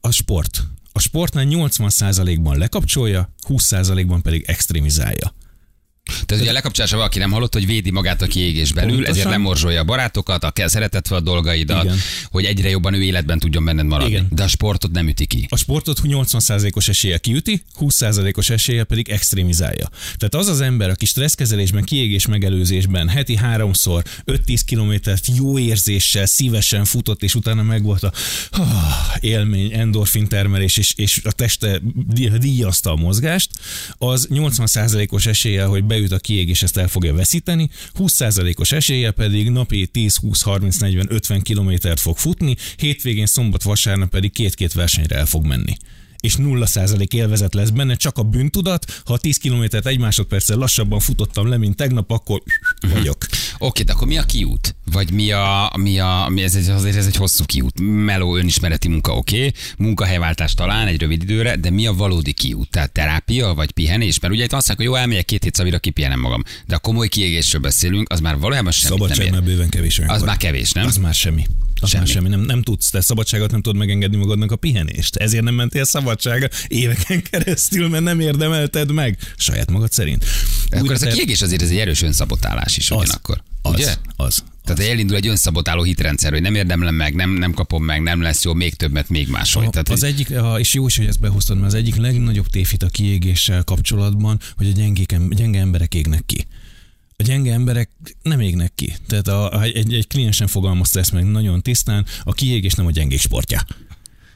[0.01, 0.67] a sport.
[0.93, 5.35] A sportnál 80%-ban lekapcsolja, 20%-ban pedig extrémizálja.
[6.27, 9.15] Tehát ugye a lekapcsolása valaki nem hallott, hogy védi magát a kiégés belül, Pontosan.
[9.15, 11.97] ezért lemorzsolja a barátokat, a szeretett fel a dolgaidat, Igen.
[12.31, 14.13] hogy egyre jobban ő életben tudjon benned maradni.
[14.13, 14.27] Igen.
[14.31, 15.47] De a sportot nem üti ki.
[15.49, 19.89] A sportot 80%-os esélye kiüti, 20%-os esélye pedig extrémizálja.
[20.17, 26.85] Tehát az az ember, aki stresszkezelésben, kiégés megelőzésben heti háromszor 5-10 kilométert jó érzéssel, szívesen
[26.85, 28.13] futott, és utána megvolt a
[28.51, 28.63] ah,
[29.21, 33.51] élmény, endorfin termelés, és, és a teste dí- díjazta a mozgást,
[33.99, 39.87] az 80%-os esélye, hogy beüt a kiégés, ezt el fogja veszíteni, 20%-os esélye pedig napi
[39.87, 45.27] 10, 20, 30, 40, 50 kilométert fog futni, hétvégén, szombat, vasárnap pedig két-két versenyre el
[45.27, 45.77] fog menni
[46.21, 49.01] és 0% élvezet lesz benne, csak a bűntudat.
[49.05, 52.43] Ha 10 kilométert egy másodperccel lassabban futottam le, mint tegnap, akkor
[52.95, 53.27] vagyok.
[53.59, 54.75] Oké, de akkor mi a kiút?
[54.93, 57.81] Vagy mi a, mi a mi ez, egy, azért ez egy hosszú kiút.
[57.81, 59.53] Meló önismereti munka, oké, okay.
[59.79, 62.71] munkahelyváltás talán egy rövid időre, de mi a valódi kiút?
[62.71, 64.19] Tehát terápia vagy pihenés?
[64.21, 66.43] Mert ugye itt azt mondják, hogy jó, elmegyek két hét szavira, kipihenem magam.
[66.67, 70.21] De a komoly kiégésről beszélünk, az már valójában semmi Szabadság már bőven kevés olyankor.
[70.21, 70.87] Az már kevés, nem?
[70.87, 71.47] Az már semmi.
[71.81, 72.05] Az Semmi.
[72.05, 72.29] már semmi.
[72.29, 75.17] Nem, nem tudsz, te szabadságot nem tudod megengedni magadnak a pihenést.
[75.17, 79.19] Ezért nem mentél szabadságra éveken keresztül, mert nem érdemelted meg.
[79.37, 80.25] Saját magad szerint.
[80.67, 83.43] Akkor Újra ez a kiégés azért ez egy erős önszabotálás is ugyanakkor.
[83.63, 83.95] az, ugye?
[84.17, 88.21] az, Tehát elindul egy önszabotáló hitrendszer, hogy nem érdemlem meg, nem, nem kapom meg, nem
[88.21, 89.67] lesz jó, még többet, még máshogy.
[89.67, 92.83] A, Tehát, az egyik, és jó is, hogy ezt behoztad, mert az egyik legnagyobb tévhit
[92.83, 96.47] a kiégéssel kapcsolatban, hogy a gyengék, gyenge emberek égnek ki.
[97.17, 97.91] A gyenge emberek
[98.23, 98.95] nem égnek ki.
[99.07, 103.21] Tehát a, egy, egy kliensen fogalmazta ezt meg nagyon tisztán, a kiégés nem a gyengék
[103.21, 103.65] sportja.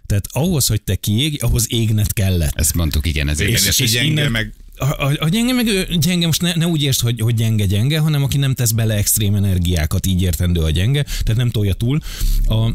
[0.07, 2.53] Tehát ahhoz, hogy te kiég, ahhoz égned kellett.
[2.55, 3.49] ezt mondtuk, igen, ezért.
[3.49, 6.67] Igen, és, és gyenge innen- meg A, a, a gyenge meg gyenge, most ne, ne
[6.67, 10.71] úgy értsd, hogy, hogy gyenge-gyenge, hanem aki nem tesz bele extrém energiákat, így értendő a
[10.71, 12.01] gyenge, tehát nem tolja túl.
[12.47, 12.71] A,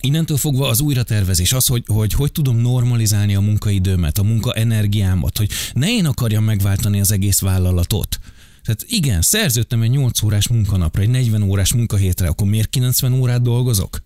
[0.00, 5.50] Innentől fogva az újratervezés, az, hogy, hogy hogy tudom normalizálni a munkaidőmet, a munkaenergiámat, hogy
[5.72, 8.20] ne én akarjam megváltani az egész vállalatot.
[8.64, 13.42] Tehát igen, szerződtem egy 8 órás munkanapra, egy 40 órás munkahétre, akkor miért 90 órát
[13.42, 14.02] dolgozok?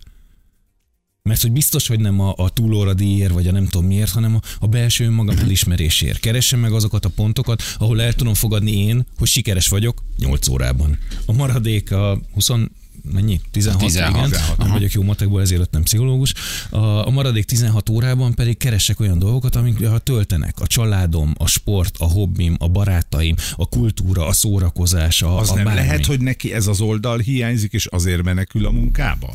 [1.29, 4.35] Mert hogy biztos, hogy nem a, a túlóra díjért, vagy a nem tudom miért, hanem
[4.35, 6.19] a, a belső önmagam elismerésért.
[6.19, 10.97] Keressem meg azokat a pontokat, ahol el tudom fogadni én, hogy sikeres vagyok 8 órában.
[11.25, 12.49] A maradék a 20
[13.11, 13.41] mennyi?
[13.51, 14.29] 16, 16, igen.
[14.29, 14.77] 16, Nem aha.
[14.77, 16.33] vagyok jó matekból, ezért lettem pszichológus.
[16.69, 20.59] A, a maradék 16 órában pedig keresek olyan dolgokat, amik ha töltenek.
[20.59, 25.55] A családom, a sport, a hobbim, a barátaim, a kultúra, a szórakozás, a, az a
[25.55, 25.79] nem bármi.
[25.79, 29.33] lehet, hogy neki ez az oldal hiányzik, és azért menekül a munkába?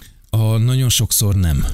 [0.48, 1.66] A nagyon sokszor nem.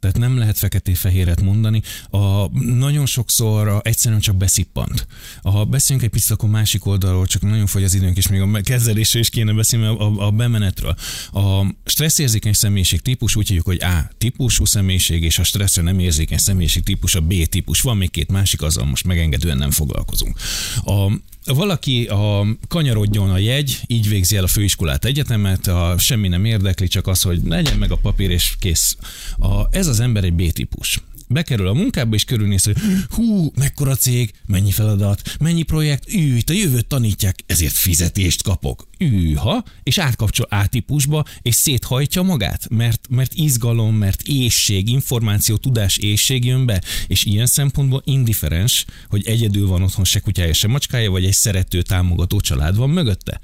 [0.00, 1.82] Tehát nem lehet feketé-fehéret mondani.
[2.10, 5.06] A, nagyon sokszor a, egyszerűen csak beszippant.
[5.42, 8.60] Ha beszéljünk egy picit akkor másik oldalról, csak nagyon fogy az időnk, és még a
[8.60, 10.96] kezelésről is kéne beszélni, a, a, a bemenetről.
[11.32, 16.38] A stresszérzékeny személyiség típus úgy hívjuk, hogy A típusú személyiség, és a stresszre nem érzékeny
[16.38, 17.80] személyiség típus a B típus.
[17.80, 20.38] Van még két másik, azzal most megengedően nem foglalkozunk.
[20.84, 21.12] A,
[21.44, 26.88] valaki a kanyarodjon a jegy, így végzi el a főiskolát, egyetemet, a, semmi nem érdekli,
[26.88, 28.96] csak az, hogy legyen meg a papír, és kész.
[29.38, 31.00] A, ez az ember egy B-típus.
[31.32, 32.76] Bekerül a munkába, és körülnéz, hogy
[33.10, 38.88] hú, mekkora cég, mennyi feladat, mennyi projekt, ű, itt a jövőt tanítják, ezért fizetést kapok.
[39.04, 46.44] Űha, és átkapcsol A-típusba, és széthajtja magát, mert, mert izgalom, mert ésség, információ, tudás, ésség
[46.44, 51.24] jön be, és ilyen szempontból indiferens, hogy egyedül van otthon se kutyája, se macskája, vagy
[51.24, 53.40] egy szerető, támogató család van mögötte.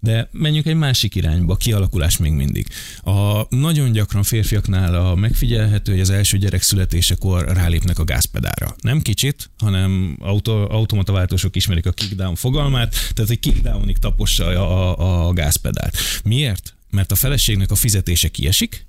[0.00, 2.66] De menjünk egy másik irányba, kialakulás még mindig.
[3.02, 8.76] A nagyon gyakran férfiaknál a megfigyelhető, hogy az első gyerek születésekor rálépnek a gázpedára.
[8.80, 14.98] Nem kicsit, hanem auto, automata váltósok ismerik a kickdown fogalmát, tehát egy kickdownig tapossa a,
[14.98, 15.96] a, a gázpedált.
[16.24, 16.74] Miért?
[16.90, 18.86] Mert a feleségnek a fizetése kiesik,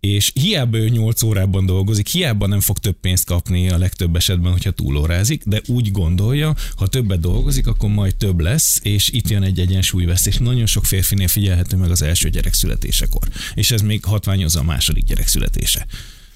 [0.00, 4.52] és hiába ő 8 órában dolgozik, hiába nem fog több pénzt kapni a legtöbb esetben,
[4.52, 9.42] hogyha túlórázik, de úgy gondolja, ha többet dolgozik, akkor majd több lesz, és itt jön
[9.42, 10.36] egy egyensúlyvesztés.
[10.36, 15.04] Nagyon sok férfinél figyelhető meg az első gyerek születésekor, és ez még hatványozza a második
[15.04, 15.86] gyerek születése.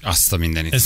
[0.01, 0.73] Azt a mindenit.
[0.73, 0.85] Ez...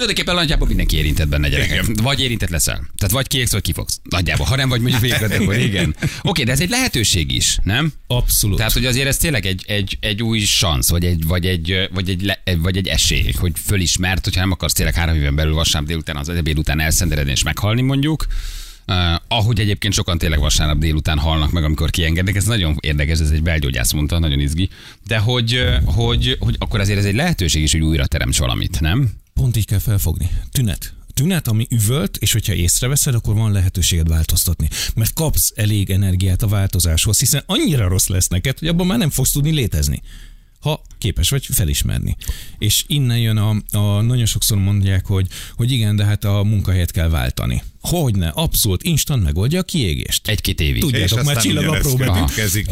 [0.00, 1.84] Tulajdonképpen nagyjából mindenki érintett benne gyerekek.
[2.02, 2.74] Vagy érintett leszel.
[2.74, 4.00] Tehát vagy kiégsz, vagy kifogsz.
[4.02, 4.46] Nagyjából.
[4.46, 5.96] Ha nem vagy mondjuk végre, akkor igen.
[6.22, 7.92] Oké, de ez egy lehetőség is, nem?
[8.06, 8.56] Abszolút.
[8.56, 12.10] Tehát, hogy azért ez tényleg egy, egy, egy új szansz, vagy egy, vagy, egy, vagy,
[12.10, 15.88] egy, le, vagy egy esély, hogy fölismert, hogyha nem akarsz tényleg három éven belül vasárnap
[15.90, 18.26] délután az ebéd után elszenderedni és meghalni mondjuk,
[18.86, 18.96] Uh,
[19.28, 23.42] ahogy egyébként sokan tényleg vasárnap délután halnak meg, amikor kiengednek, ez nagyon érdekes, ez egy
[23.42, 24.68] belgyógyász mondta, nagyon izgi,
[25.06, 29.19] de hogy, hogy, hogy akkor azért ez egy lehetőség is, hogy újra teremts valamit, nem?
[29.40, 30.30] Pont így kell felfogni.
[30.50, 30.94] Tünet.
[31.14, 34.68] Tünet, ami üvölt, és hogyha észreveszed, akkor van lehetőséged változtatni.
[34.94, 39.10] Mert kapsz elég energiát a változáshoz, hiszen annyira rossz lesz neked, hogy abban már nem
[39.10, 40.02] fogsz tudni létezni
[40.60, 42.16] ha képes vagy felismerni.
[42.58, 46.90] És innen jön a, a nagyon sokszor mondják, hogy, hogy igen, de hát a munkahelyet
[46.90, 47.62] kell váltani.
[47.80, 50.28] Hogyne, abszolút instant megoldja a kiégést.
[50.28, 50.80] Egy-két évig.
[50.82, 51.98] Tudjátok, már csillag apró.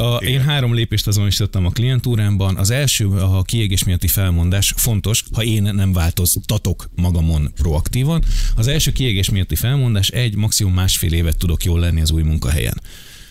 [0.04, 2.56] A, én három lépést azonosítottam a klientúrámban.
[2.56, 8.24] Az első a kiégés miatti felmondás fontos, ha én nem változtatok magamon proaktívan.
[8.56, 12.80] Az első kiégés miatti felmondás egy, maximum másfél évet tudok jól lenni az új munkahelyen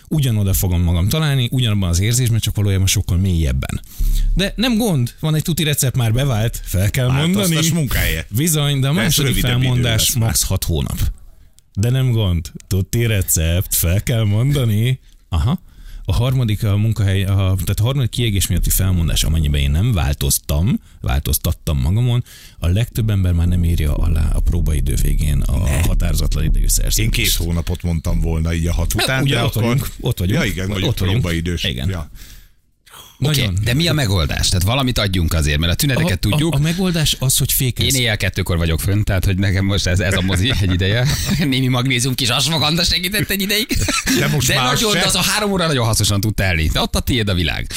[0.09, 3.81] ugyanoda fogom magam találni, ugyanabban az érzésben, csak valójában sokkal mélyebben.
[4.33, 7.33] De nem gond, van egy tuti recept már bevált, fel kell mondani.
[7.33, 8.27] Változtass munkáját.
[8.35, 10.43] Bizony, de a második felmondás max.
[10.43, 10.99] 6 hónap.
[11.73, 14.99] De nem gond, tuti recept, fel kell mondani.
[15.29, 15.59] Aha.
[16.09, 20.79] A harmadik a munkahely, a, tehát a harmadik kiégés miatti felmondás, amennyiben én nem változtam,
[21.01, 22.23] változtattam magamon,
[22.59, 25.81] a legtöbb ember már nem írja alá a próbaidő végén a ne.
[25.81, 27.13] határozatlan idejű Én szerződést.
[27.13, 29.61] két hónapot mondtam volna így a hat után, ugye de ott akkor...
[29.63, 30.39] vagyunk, ott vagyunk.
[30.39, 31.19] Ja igen, vagy ott vagyunk.
[31.21, 31.63] próbaidős.
[31.63, 31.89] Igen.
[31.89, 32.09] Ja.
[33.17, 33.57] Nagyon.
[33.63, 34.47] de mi a megoldás?
[34.47, 36.53] Tehát valamit adjunk azért, mert a tüneteket a, tudjuk.
[36.53, 37.93] A, a megoldás az, hogy fékez.
[37.93, 41.07] Én éjjel kettőkor vagyok fönt, tehát hogy nekem most ez, ez a mozi egy ideje.
[41.39, 43.67] Némi magnézium kis asfaganda segített egy ideig.
[44.19, 44.99] De most de nagyon, se.
[44.99, 46.67] de az a három óra nagyon hasznosan tud telni.
[46.67, 47.67] De ott a tiéd a világ.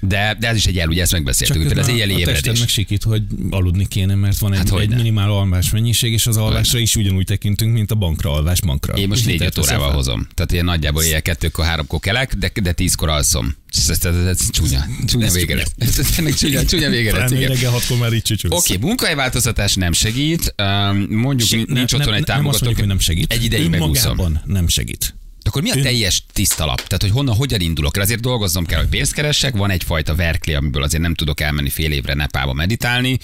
[0.00, 1.62] De, de ez is egy el, ugye ezt megbeszéltük.
[1.62, 2.58] Például az éjjeli ébredés.
[2.58, 6.78] megsikít, hogy aludni kéne, mert van egy, Hát egy minimál alvás mennyiség, és az alvásra
[6.78, 8.94] is ugyanúgy tekintünk, mint a bankra alvás bankra.
[8.94, 10.26] Én most teszel órával hozom.
[10.34, 13.54] Tehát ilyen nagyjából éjjel kettőkor, háromkor kelek, de, de tízkor alszom.
[13.76, 14.86] Ez, ez, ez, csúnya.
[15.06, 15.72] Csúnya Ez vége lesz.
[15.78, 17.10] Ez, ez ennek csúnya, csúnya vége.
[17.10, 17.48] Talán igen.
[17.48, 18.54] reggel hatkor már így csücsülsz.
[18.54, 22.26] Oké, okay, munkahelyváltoztatás nem segít, um, mondjuk Se- nincs nem, otthon egy nem, nem azt
[22.26, 22.64] támogató.
[22.64, 23.32] mondjuk, hogy nem segít.
[23.32, 24.40] Egy ideig megúszom.
[24.44, 25.14] Nem segít.
[25.48, 26.76] Akkor mi a teljes tiszta lap?
[26.86, 28.02] Tehát, hogy honnan, hogyan indulok el?
[28.02, 31.92] Azért dolgoznom kell, hogy pénzt keressek, van egyfajta verkli, amiből azért nem tudok elmenni fél
[31.92, 33.18] évre Nepába meditálni.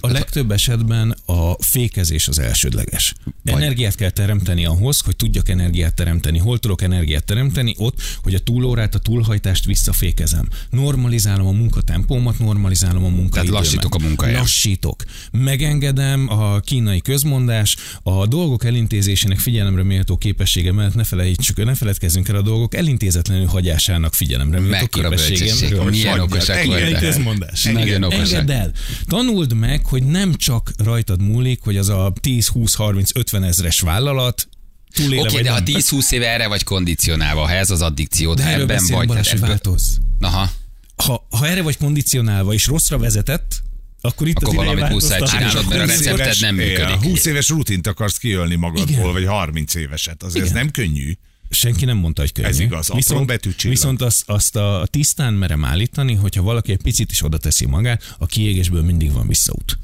[0.00, 3.14] A legtöbb esetben a fékezés az elsődleges.
[3.44, 6.38] Vagy- Energiát kell teremteni ahhoz, hogy tudjak energiát teremteni.
[6.38, 7.74] Hol tudok energiát teremteni?
[7.78, 10.48] Ott, hogy a túlórát, a túlhajtást visszafékezem.
[10.70, 13.60] Normalizálom a munkatempómat, normalizálom a munkaidőmet.
[13.62, 14.40] lassítok a munkahelyen.
[14.40, 15.04] Lassítok.
[15.32, 22.28] Megengedem a kínai közmondás, a dolgok elintézésének figyelemre méltó képessége mellett ne felejtsük, ne feledkezzünk
[22.28, 26.56] el a dolgok elintézetlenül hagyásának figyelemre Mekkora bölcsesség, milyen okosak.
[26.56, 26.98] Egy te.
[26.98, 27.62] közmondás.
[27.62, 28.38] Nagyon okosak.
[28.38, 28.72] Engedd el.
[29.06, 33.80] Tanuld meg, hogy nem csak rajtad múlik, hogy az a 10, 20, 30, 50 ezres
[33.80, 34.48] vállalat
[34.98, 35.64] Oké, vagy de ha nem.
[35.66, 39.06] 10-20 éve erre vagy kondicionálva, ha ez az addikciód, de ebben beszélünk, vagy.
[39.06, 39.98] Balázs, ebből- változ.
[40.20, 40.50] Aha.
[40.96, 43.62] Ha, ha erre vagy kondicionálva és rosszra vezetett,
[44.00, 46.78] akkor itt Akkor valamit muszáj csinálnod, mert a Húsz recepted éves- nem működik.
[46.78, 49.12] Igen, 20 éves rutint akarsz kiölni magadból, Igen.
[49.12, 50.22] vagy 30 éveset.
[50.22, 50.62] Azért ez Igen.
[50.62, 51.12] nem könnyű.
[51.50, 52.48] Senki nem mondta, hogy könnyű.
[52.48, 53.76] Ez igaz, Viszont, betűcsillag.
[53.76, 58.14] viszont azt, azt a tisztán merem állítani, hogyha valaki egy picit is oda teszi magát,
[58.18, 59.78] a kiégésből mindig van visszaút.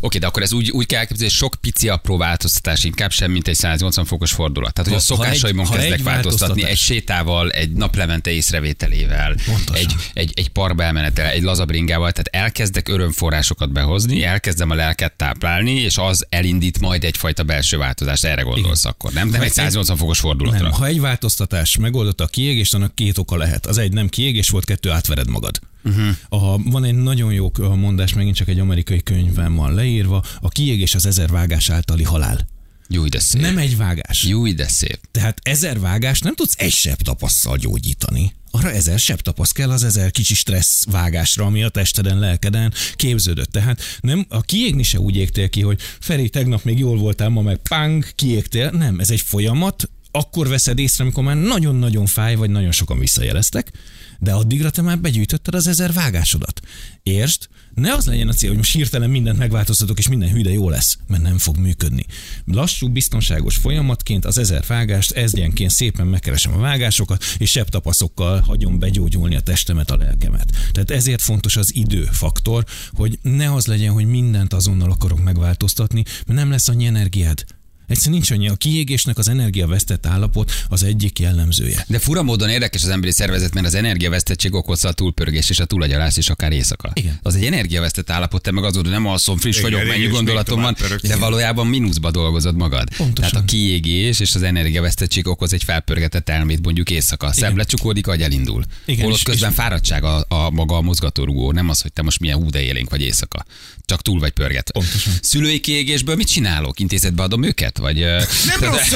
[0.00, 3.30] Oké, de akkor ez úgy, úgy kell elképzelni, hogy sok pici apró változtatás inkább sem,
[3.30, 4.72] mint egy 180 fokos fordulat.
[4.72, 9.34] Tehát, hogy a Ha- ha egy- szokásaimon kezdek egy változtatni, egy sétával, egy naplemente észrevételével,
[9.46, 9.74] Pontosan.
[9.74, 15.12] egy, egy, egy parkba elmenettel, egy lazabb ringával, tehát elkezdek örömforrásokat behozni, elkezdem a lelket
[15.12, 18.24] táplálni, és az elindít majd egyfajta belső változást.
[18.24, 19.28] Erre gondolsz akkor, nem?
[19.28, 20.62] Nem Ha egy egy- 180 fokos fordulatra.
[20.62, 23.66] Nem, ha egy változtatás megoldotta a kiégést, annak két oka lehet.
[23.66, 25.60] Az egy nem kiégés volt, kettő átvered magad.
[25.84, 26.16] Uh-huh.
[26.28, 30.94] A, van egy nagyon jó mondás, megint csak egy amerikai könyvben van leírva, a kiégés
[30.94, 32.46] az ezer vágás általi halál.
[32.92, 33.40] Jó, de szép.
[33.40, 34.24] Nem egy vágás.
[34.24, 34.98] Jó, de szép.
[35.10, 38.32] Tehát ezer vágás nem tudsz egy sebb tapasszal gyógyítani.
[38.50, 43.52] Arra ezer sebb tapasz kell az ezer kicsi stressz vágásra, ami a testeden, lelkeden képződött.
[43.52, 47.42] Tehát nem, a kiégni se úgy égtél ki, hogy Feri, tegnap még jól voltál, ma
[47.42, 48.70] meg pang, kiégtél.
[48.70, 53.72] Nem, ez egy folyamat, akkor veszed észre, amikor már nagyon-nagyon fáj, vagy nagyon sokan visszajeleztek,
[54.20, 56.60] de addigra te már begyűjtötted az ezer vágásodat.
[57.02, 60.68] Értsd, ne az legyen a cél, hogy most hirtelen mindent megváltoztatok, és minden hűde jó
[60.68, 62.06] lesz, mert nem fog működni.
[62.44, 68.78] Lassú, biztonságos folyamatként az ezer vágást ezgyenként szépen megkeresem a vágásokat, és sebb tapaszokkal hagyom
[68.78, 70.56] begyógyulni a testemet, a lelkemet.
[70.72, 76.38] Tehát ezért fontos az időfaktor, hogy ne az legyen, hogy mindent azonnal akarok megváltoztatni, mert
[76.38, 77.44] nem lesz annyi energiád.
[77.90, 78.48] Egyszerűen nincs annyi.
[78.48, 81.84] A kiégésnek az energiavesztett állapot az egyik jellemzője.
[81.88, 85.64] De fura módon érdekes az emberi szervezet, mert az energiavesztettség okozza a túlpörgés és a
[85.64, 86.90] túlagyalás is akár éjszaka.
[86.94, 87.18] Igen.
[87.22, 90.10] Az egy energiavesztett állapot, te meg azon, hogy nem alszom, friss Igen, vagyok, mennyi és
[90.10, 92.96] gondolatom van, de valójában mínuszba dolgozod magad.
[92.96, 93.30] Pontosan.
[93.30, 97.26] Tehát a kiégés és az energiavesztettség okoz egy felpörgetett elmét mondjuk éjszaka.
[97.26, 98.64] A szem lecsukódik, agy elindul.
[98.84, 102.20] Igen, Holott és- közben fáradtság a, a, maga a mozgatórugó, nem az, hogy te most
[102.20, 103.44] milyen hú de élénk vagy éjszaka.
[103.84, 104.80] Csak túl vagy pörgetve.
[104.80, 105.12] Pontosan.
[105.22, 106.80] Szülői kiégésből mit csinálok?
[106.80, 107.78] Intézetbe adom őket?
[107.80, 107.98] Vagy,
[108.46, 108.92] Nem rossz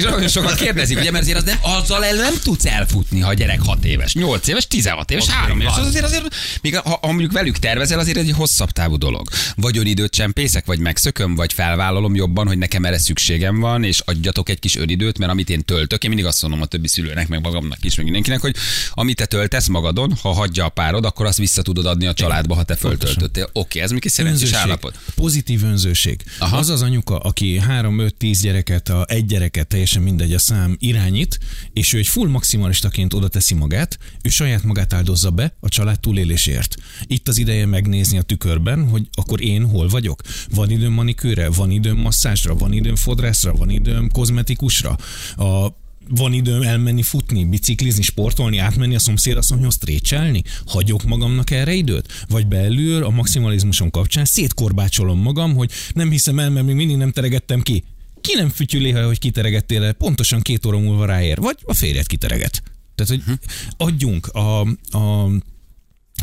[0.10, 3.34] Nagyon sokan kérdezik, ugye, mert azért az nem, azzal el nem tudsz elfutni, ha a
[3.34, 5.76] gyerek 6 éves, 8 éves, 16 éves, 3 éves.
[5.76, 6.24] Az azért, azért,
[6.62, 9.28] még ha, ha mondjuk velük tervezel, azért egy hosszabb távú dolog.
[9.56, 14.48] Vagy önidőt csempészek, vagy megszököm, vagy felvállalom jobban, hogy nekem erre szükségem van, és adjatok
[14.48, 17.40] egy kis önidőt, mert amit én töltök, én mindig azt mondom a többi szülőnek, meg
[17.40, 18.56] magamnak is, meg mindenkinek, hogy
[18.94, 22.54] amit te töltesz magadon, ha hagyja a párod, akkor azt vissza tudod adni a családba,
[22.54, 23.50] ha te föltöltöttél.
[23.52, 24.98] Oké, ez még egy szerencsés Önzőség, állapot.
[25.14, 26.20] pozitív önzőség.
[26.38, 26.56] Aha.
[26.56, 31.38] Az az anyuka, aki 3-5-10 gyereket, a egy gyereket, teljesen mindegy a szám irányít,
[31.72, 36.00] és ő egy full maximalistaként oda teszi magát, ő saját magát áldozza be a család
[36.00, 36.76] túlélésért.
[37.06, 40.22] Itt az ideje megnézni a tükörben, hogy akkor én hol vagyok.
[40.50, 44.96] Van időm manikőre, van időm masszázsra, van időm fodrászra, van időm kozmetikusra.
[45.36, 45.80] A
[46.14, 50.42] van időm elmenni futni, biciklizni, sportolni, átmenni a szomszédasszonyhoz trécselni?
[50.66, 52.24] Hagyok magamnak erre időt?
[52.28, 57.12] Vagy belül a maximalizmusom kapcsán szétkorbácsolom magam, hogy nem hiszem el, mert még mindig nem
[57.12, 57.84] teregettem ki.
[58.20, 62.62] Ki nem fütyüli, hogy kiteregettél el, pontosan két óra múlva ráér, vagy a férjed kitereget.
[62.94, 63.38] Tehát, hogy
[63.76, 64.60] adjunk a,
[64.98, 65.30] a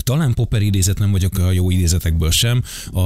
[0.01, 2.63] talán Popper idézet, nem vagyok a jó idézetekből sem.
[2.91, 2.99] A,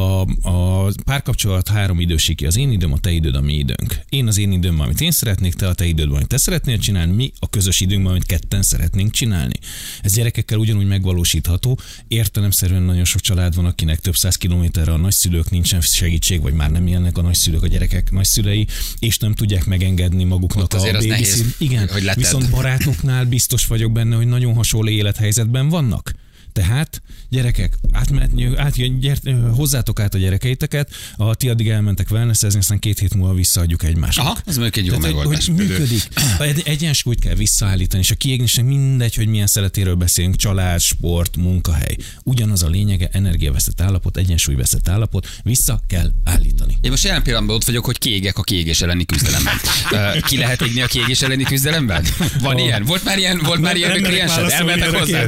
[0.50, 2.46] a párkapcsolat három idősíki.
[2.46, 4.00] Az én időm, a te időd, a mi időnk.
[4.10, 7.14] Én az én időm, amit én szeretnék, te a te időd, amit te szeretnél csinálni,
[7.14, 9.54] mi a közös időnk, amit ketten szeretnénk csinálni.
[10.02, 11.80] Ez gyerekekkel ugyanúgy megvalósítható.
[12.08, 16.72] Értelemszerűen nagyon sok család van, akinek több száz kilométerre a nagyszülők nincsen segítség, vagy már
[16.72, 18.68] nem élnek a nagyszülők, a gyerekek nagyszülei,
[19.00, 22.24] és nem tudják megengedni maguknak Ott azért a az babysit- nehéz, Igen, hogy leted.
[22.24, 26.14] viszont barátoknál biztos vagyok benne, hogy nagyon hasonló élethelyzetben vannak.
[26.54, 27.02] Tehát,
[27.34, 33.00] gyerekek, átmehet, át, gyert, hozzátok át a gyerekeiteket, a ti addig elmentek wellnessezni, aztán két
[33.00, 34.26] hét múlva visszaadjuk egymásnak.
[34.26, 35.46] Aha, ez mondjuk egy jó Tehát, hogy, megoldás.
[35.46, 36.08] hogy működik.
[36.40, 41.96] Egy, egyensúlyt kell visszaállítani, és a kiégésnek mindegy, hogy milyen szeretéről beszélünk, család, sport, munkahely.
[42.24, 46.78] Ugyanaz a lényege, energiaveszett állapot, egyensúlyveszett állapot, vissza kell állítani.
[46.82, 49.56] Én most jelen pillanatban ott vagyok, hogy kiégek a kiégés elleni küzdelemben.
[50.28, 52.06] Ki lehet égni a kiégés elleni küzdelemben?
[52.42, 52.84] Van ilyen?
[52.84, 54.50] Volt már ilyen, volt már ilyen nem merek kliensed?
[54.50, 55.26] Elmentek hozzá?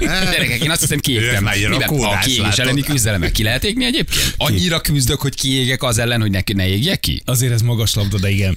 [0.32, 1.70] Gyerekek, én azt hiszem kiégtem.
[1.70, 1.88] Miben?
[1.88, 3.30] A kiégés elleni küzdelemmel.
[3.32, 4.34] Ki lehet égni egyébként?
[4.36, 7.22] Annyira küzdök, hogy kiégek az ellen, hogy ne, ne égjek ki?
[7.24, 8.56] Azért ez magas labda, de igen.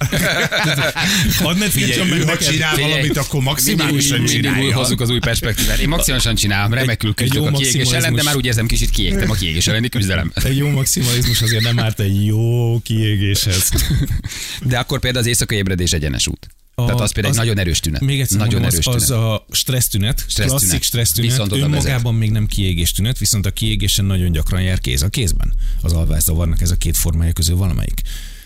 [1.42, 4.74] Hadd ne Figyelj, meg ha csinál valamit, akkor maximálisan csinálja.
[4.74, 5.78] hozzuk az új perspektívát.
[5.78, 9.34] Én maximálisan csinálom, remekül küzdök a kiégés ellen, de már úgy érzem, kicsit kiégtem a
[9.34, 10.32] kiégés elleni küzdelem.
[10.34, 13.70] Egy jó maximalizmus azért nem árt egy jó kiégéshez.
[14.62, 16.48] De akkor például az éjszakai ébredés egyenes út.
[16.78, 18.00] A- Tehát az például egy az- nagyon erős tünet.
[18.00, 19.22] Még egyszer nagyon mondom, erős az, az tünet.
[19.22, 20.60] a stressztünet, Stressztünet.
[20.60, 24.80] klasszik stressztünet, Viszont oda önmagában még nem kiégés tünet, viszont a kiégésen nagyon gyakran jár
[24.80, 25.52] kéz a kézben.
[25.82, 28.00] Az alvászavarnak ez a két formája közül valamelyik.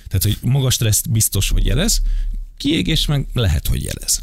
[0.09, 2.03] Tehát, hogy magas stressz biztos, hogy jelez,
[2.57, 4.22] kiégés meg lehet, hogy jelez.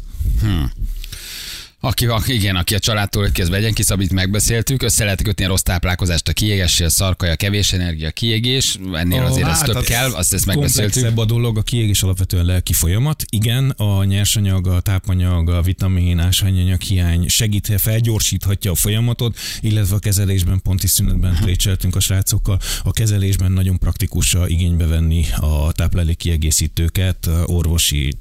[1.82, 5.48] Aki, aki, igen, aki a családtól kezdve vegyen ki, Szabit megbeszéltük, össze lehet kötni a
[5.48, 10.10] rossz táplálkozást a kiégéssel, szarkaja, kevés energia, kiégés, ennél azért ez hát több az kell,
[10.12, 11.18] azt ezt megbeszéltük.
[11.18, 13.24] A dolog, a kiégés alapvetően lelki folyamat.
[13.28, 19.98] Igen, a nyersanyag, a tápanyag, a vitamin, ásványanyag hiány segít, felgyorsíthatja a folyamatot, illetve a
[19.98, 25.72] kezelésben, pont is szünetben précseltünk a srácokkal, a kezelésben nagyon praktikus a igénybe venni a
[25.72, 28.14] táplálék kiegészítőket orvosi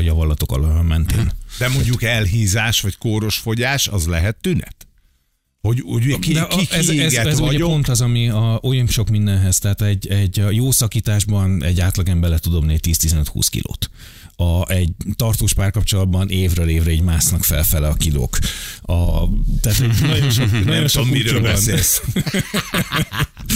[0.00, 1.32] javallatok mentén.
[1.58, 4.86] De mondjuk elhízás vagy kóros fogyás, az lehet tünet?
[5.60, 8.86] Hogy úgy ki, De ki, ez, ez, ez ugye vagyok, pont az, ami a, olyan
[8.86, 13.90] sok mindenhez, tehát egy, egy jó szakításban egy átlagember le tud dobni 10-15-20 kilót.
[14.36, 18.38] A, egy tartós párkapcsolatban évről évre így másznak felfele a kilók.
[18.82, 19.28] A,
[19.60, 22.02] tehát egy nagyon sok, nagyon nem sok tudom, miről beszélsz.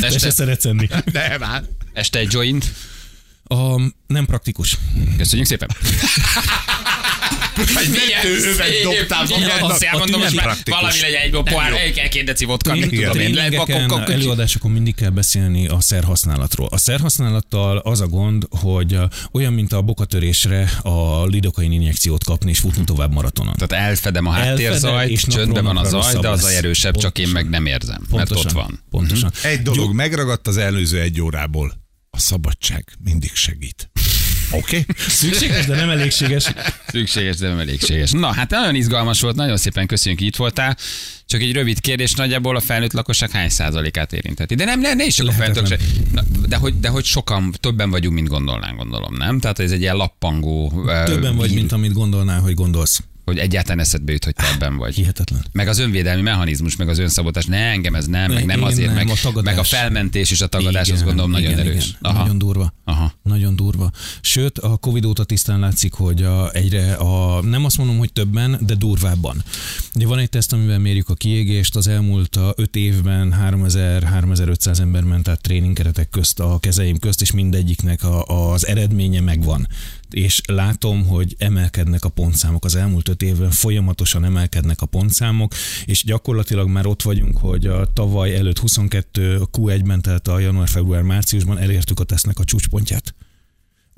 [0.01, 0.89] Te se Este, szeretsz enni.
[1.13, 1.69] Nem, hát.
[1.93, 2.73] este egy joint.
[3.45, 4.79] A, nem praktikus.
[5.17, 5.69] Köszönjük szépen.
[7.57, 9.71] Hogy Vetőövet dobtál magadnak.
[9.71, 13.19] Azt elmondom, A most már valami legyen egy pohár, egy két deci vodka, mit tudom
[13.19, 13.39] én.
[14.07, 16.69] előadásokon mindig kell beszélni a szerhasználatról.
[16.71, 18.99] A szerhasználattal az a gond, hogy
[19.33, 23.55] olyan, mint a bokatörésre a lidokain injekciót kapni és futni tovább maratonon.
[23.55, 26.57] Tehát elfedem a háttérzajt, és csöndben van a zaj, de az lesz.
[26.57, 28.85] erősebb, csak én meg nem érzem, mert ott van.
[28.91, 29.33] Pontosan.
[29.43, 31.73] Egy dolog megragadt az előző egy órából.
[32.11, 33.91] A szabadság mindig segít.
[34.51, 34.79] Oké?
[34.79, 34.85] Okay?
[35.09, 36.53] Szükséges, de nem elégséges.
[36.87, 38.11] Szükséges, de nem elégséges.
[38.11, 40.77] Na, hát nagyon izgalmas volt, nagyon szépen köszönjük, hogy itt voltál.
[41.27, 44.55] Csak egy rövid kérdés, nagyjából a felnőtt lakosság hány százalékát érintheti?
[44.55, 45.79] De nem, ne, ne is csak a felnőtt
[46.47, 49.41] de, hogy, de hogy sokan, többen vagyunk, mint gondolnánk, gondolom, nem?
[49.41, 53.01] Tehát ez egy ilyen lappangó, Többen vagy, hír, mint amit gondolnál, hogy gondolsz.
[53.29, 54.95] Hogy egyáltalán eszedbe jut, hogy te ebben vagy.
[54.95, 55.45] Hihetetlen.
[55.53, 58.87] Meg az önvédelmi mechanizmus, meg az önszabotás, ne engem ez nem, meg nem Én azért,
[58.87, 59.55] nem, meg, a tagadás.
[59.55, 61.87] meg a felmentés és a tagadás, Igen, azt gondolom nagyon igen, erős.
[62.01, 62.15] Igen.
[62.15, 62.73] Nagyon durva.
[62.85, 63.13] Aha.
[63.23, 63.91] Nagyon durva.
[64.21, 68.59] Sőt, a Covid óta tisztán látszik, hogy a, egyre a, nem azt mondom, hogy többen,
[68.67, 69.43] de durvábban.
[69.95, 75.03] Ugye van egy teszt, amivel mérjük a kiégést, az elmúlt a 5 évben 3000-3500 ember
[75.03, 79.69] ment át tréningkeretek közt a kezeim közt, és mindegyiknek a, az eredménye megvan.
[80.11, 85.55] És látom, hogy emelkednek a pontszámok az elmúlt öt évben, folyamatosan emelkednek a pontszámok,
[85.85, 92.01] és gyakorlatilag már ott vagyunk, hogy a tavaly előtt 22 Q1-ben, tehát a január-február-márciusban elértük
[92.01, 93.15] a tesznek a csúcspontját.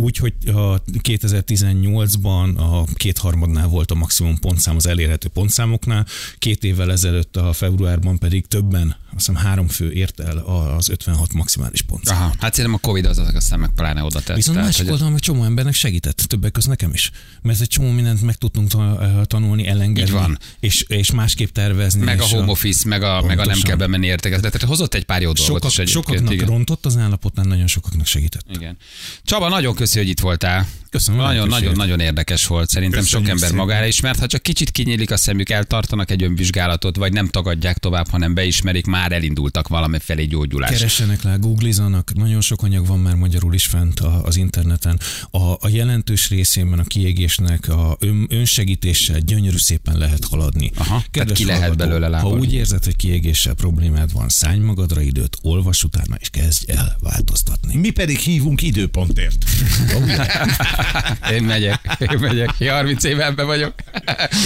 [0.01, 6.07] Úgy, hogy a 2018-ban a kétharmadnál volt a maximum pontszám az elérhető pontszámoknál,
[6.38, 11.32] két évvel ezelőtt a februárban pedig többen, azt hiszem három fő ért el az 56
[11.32, 12.16] maximális pontszám.
[12.16, 14.36] Aha, hát szerintem a Covid az aztán meg pláne oda tett.
[14.36, 17.11] Viszont Tehát, másik hogy- oldalon meg csomó embernek segített, többek között nekem is.
[17.42, 20.11] Mert egy csomó mindent meg tudtunk ta- tanulni, elengedni.
[20.11, 20.38] Így van.
[20.61, 22.05] És, és másképp tervezni.
[22.05, 24.59] meg a home office, meg a, meg a nem kell bemenni értekezletre.
[24.59, 26.46] Tehát hozott egy pár jó dolgot Sokak, is sokaknak igen.
[26.46, 28.44] rontott az állapotnál, nagyon sokaknak segített.
[28.53, 28.76] igen.
[29.24, 29.89] Csaba, nagyon köszönjük.
[29.91, 30.66] Köszi, hogy itt voltál.
[30.91, 32.68] Köszönöm Nagyon, nagyon, nagyon érdekes volt.
[32.68, 33.66] Szerintem Köszönjük sok ember szépen.
[33.66, 34.18] magára ismert.
[34.18, 38.86] Ha csak kicsit kinyílik a szemük, eltartanak egy önvizsgálatot, vagy nem tagadják tovább, hanem beismerik,
[38.86, 40.70] már elindultak valami felé gyógyulás.
[40.70, 45.01] Keressenek rá, googlizanak, nagyon sok anyag van már magyarul is fent a, az interneten.
[45.30, 50.70] A, a jelentős részében a kiégésnek a ön, önsegítéssel gyönyörű szépen lehet haladni.
[50.74, 52.38] Aha, tehát ki lehet belőle ha lábalni.
[52.38, 57.76] úgy érzed, hogy kiégéssel problémád van, szállj magadra időt, olvas utána, és kezdj el változtatni.
[57.76, 59.45] Mi pedig hívunk időpontért.
[61.35, 62.55] Én megyek, én megyek.
[62.59, 63.74] Én 30 éve ebben vagyok.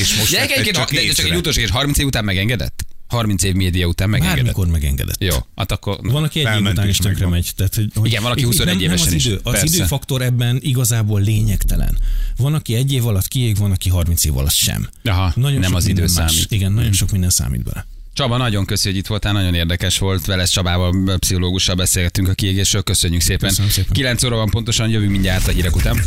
[0.00, 2.84] És most vettek egyébként, csak de csak egy utolsó kérdés, 30 év után megengedett?
[3.06, 4.36] 30 év média után megengedett?
[4.44, 5.20] Bármikor megengedett.
[5.22, 5.98] Jó, hát akkor...
[6.02, 7.50] Van, aki egy év után is tönkre megy.
[7.56, 9.24] Tehát, hogy, hogy Igen, van, aki itt 21 nem, nem évesen az is.
[9.24, 9.74] idő, Az Persze.
[9.74, 11.98] időfaktor ebben igazából lényegtelen.
[12.36, 14.88] Van, aki egy év alatt kiég, van, aki 30 év alatt sem.
[15.04, 16.32] Aha, nem sok az idő minden más.
[16.32, 16.52] számít.
[16.52, 17.86] Igen, nagyon sok minden számít bele.
[18.14, 20.26] Csaba, nagyon köszi, hogy itt voltál, nagyon érdekes volt.
[20.26, 22.82] Veles Csabával, pszichológussal beszélgettünk a kiégésről.
[22.82, 23.48] Köszönjük szépen.
[23.48, 23.92] Köszönöm szépen.
[23.92, 26.00] 9 óra van pontosan, jövünk mindjárt a hírek után.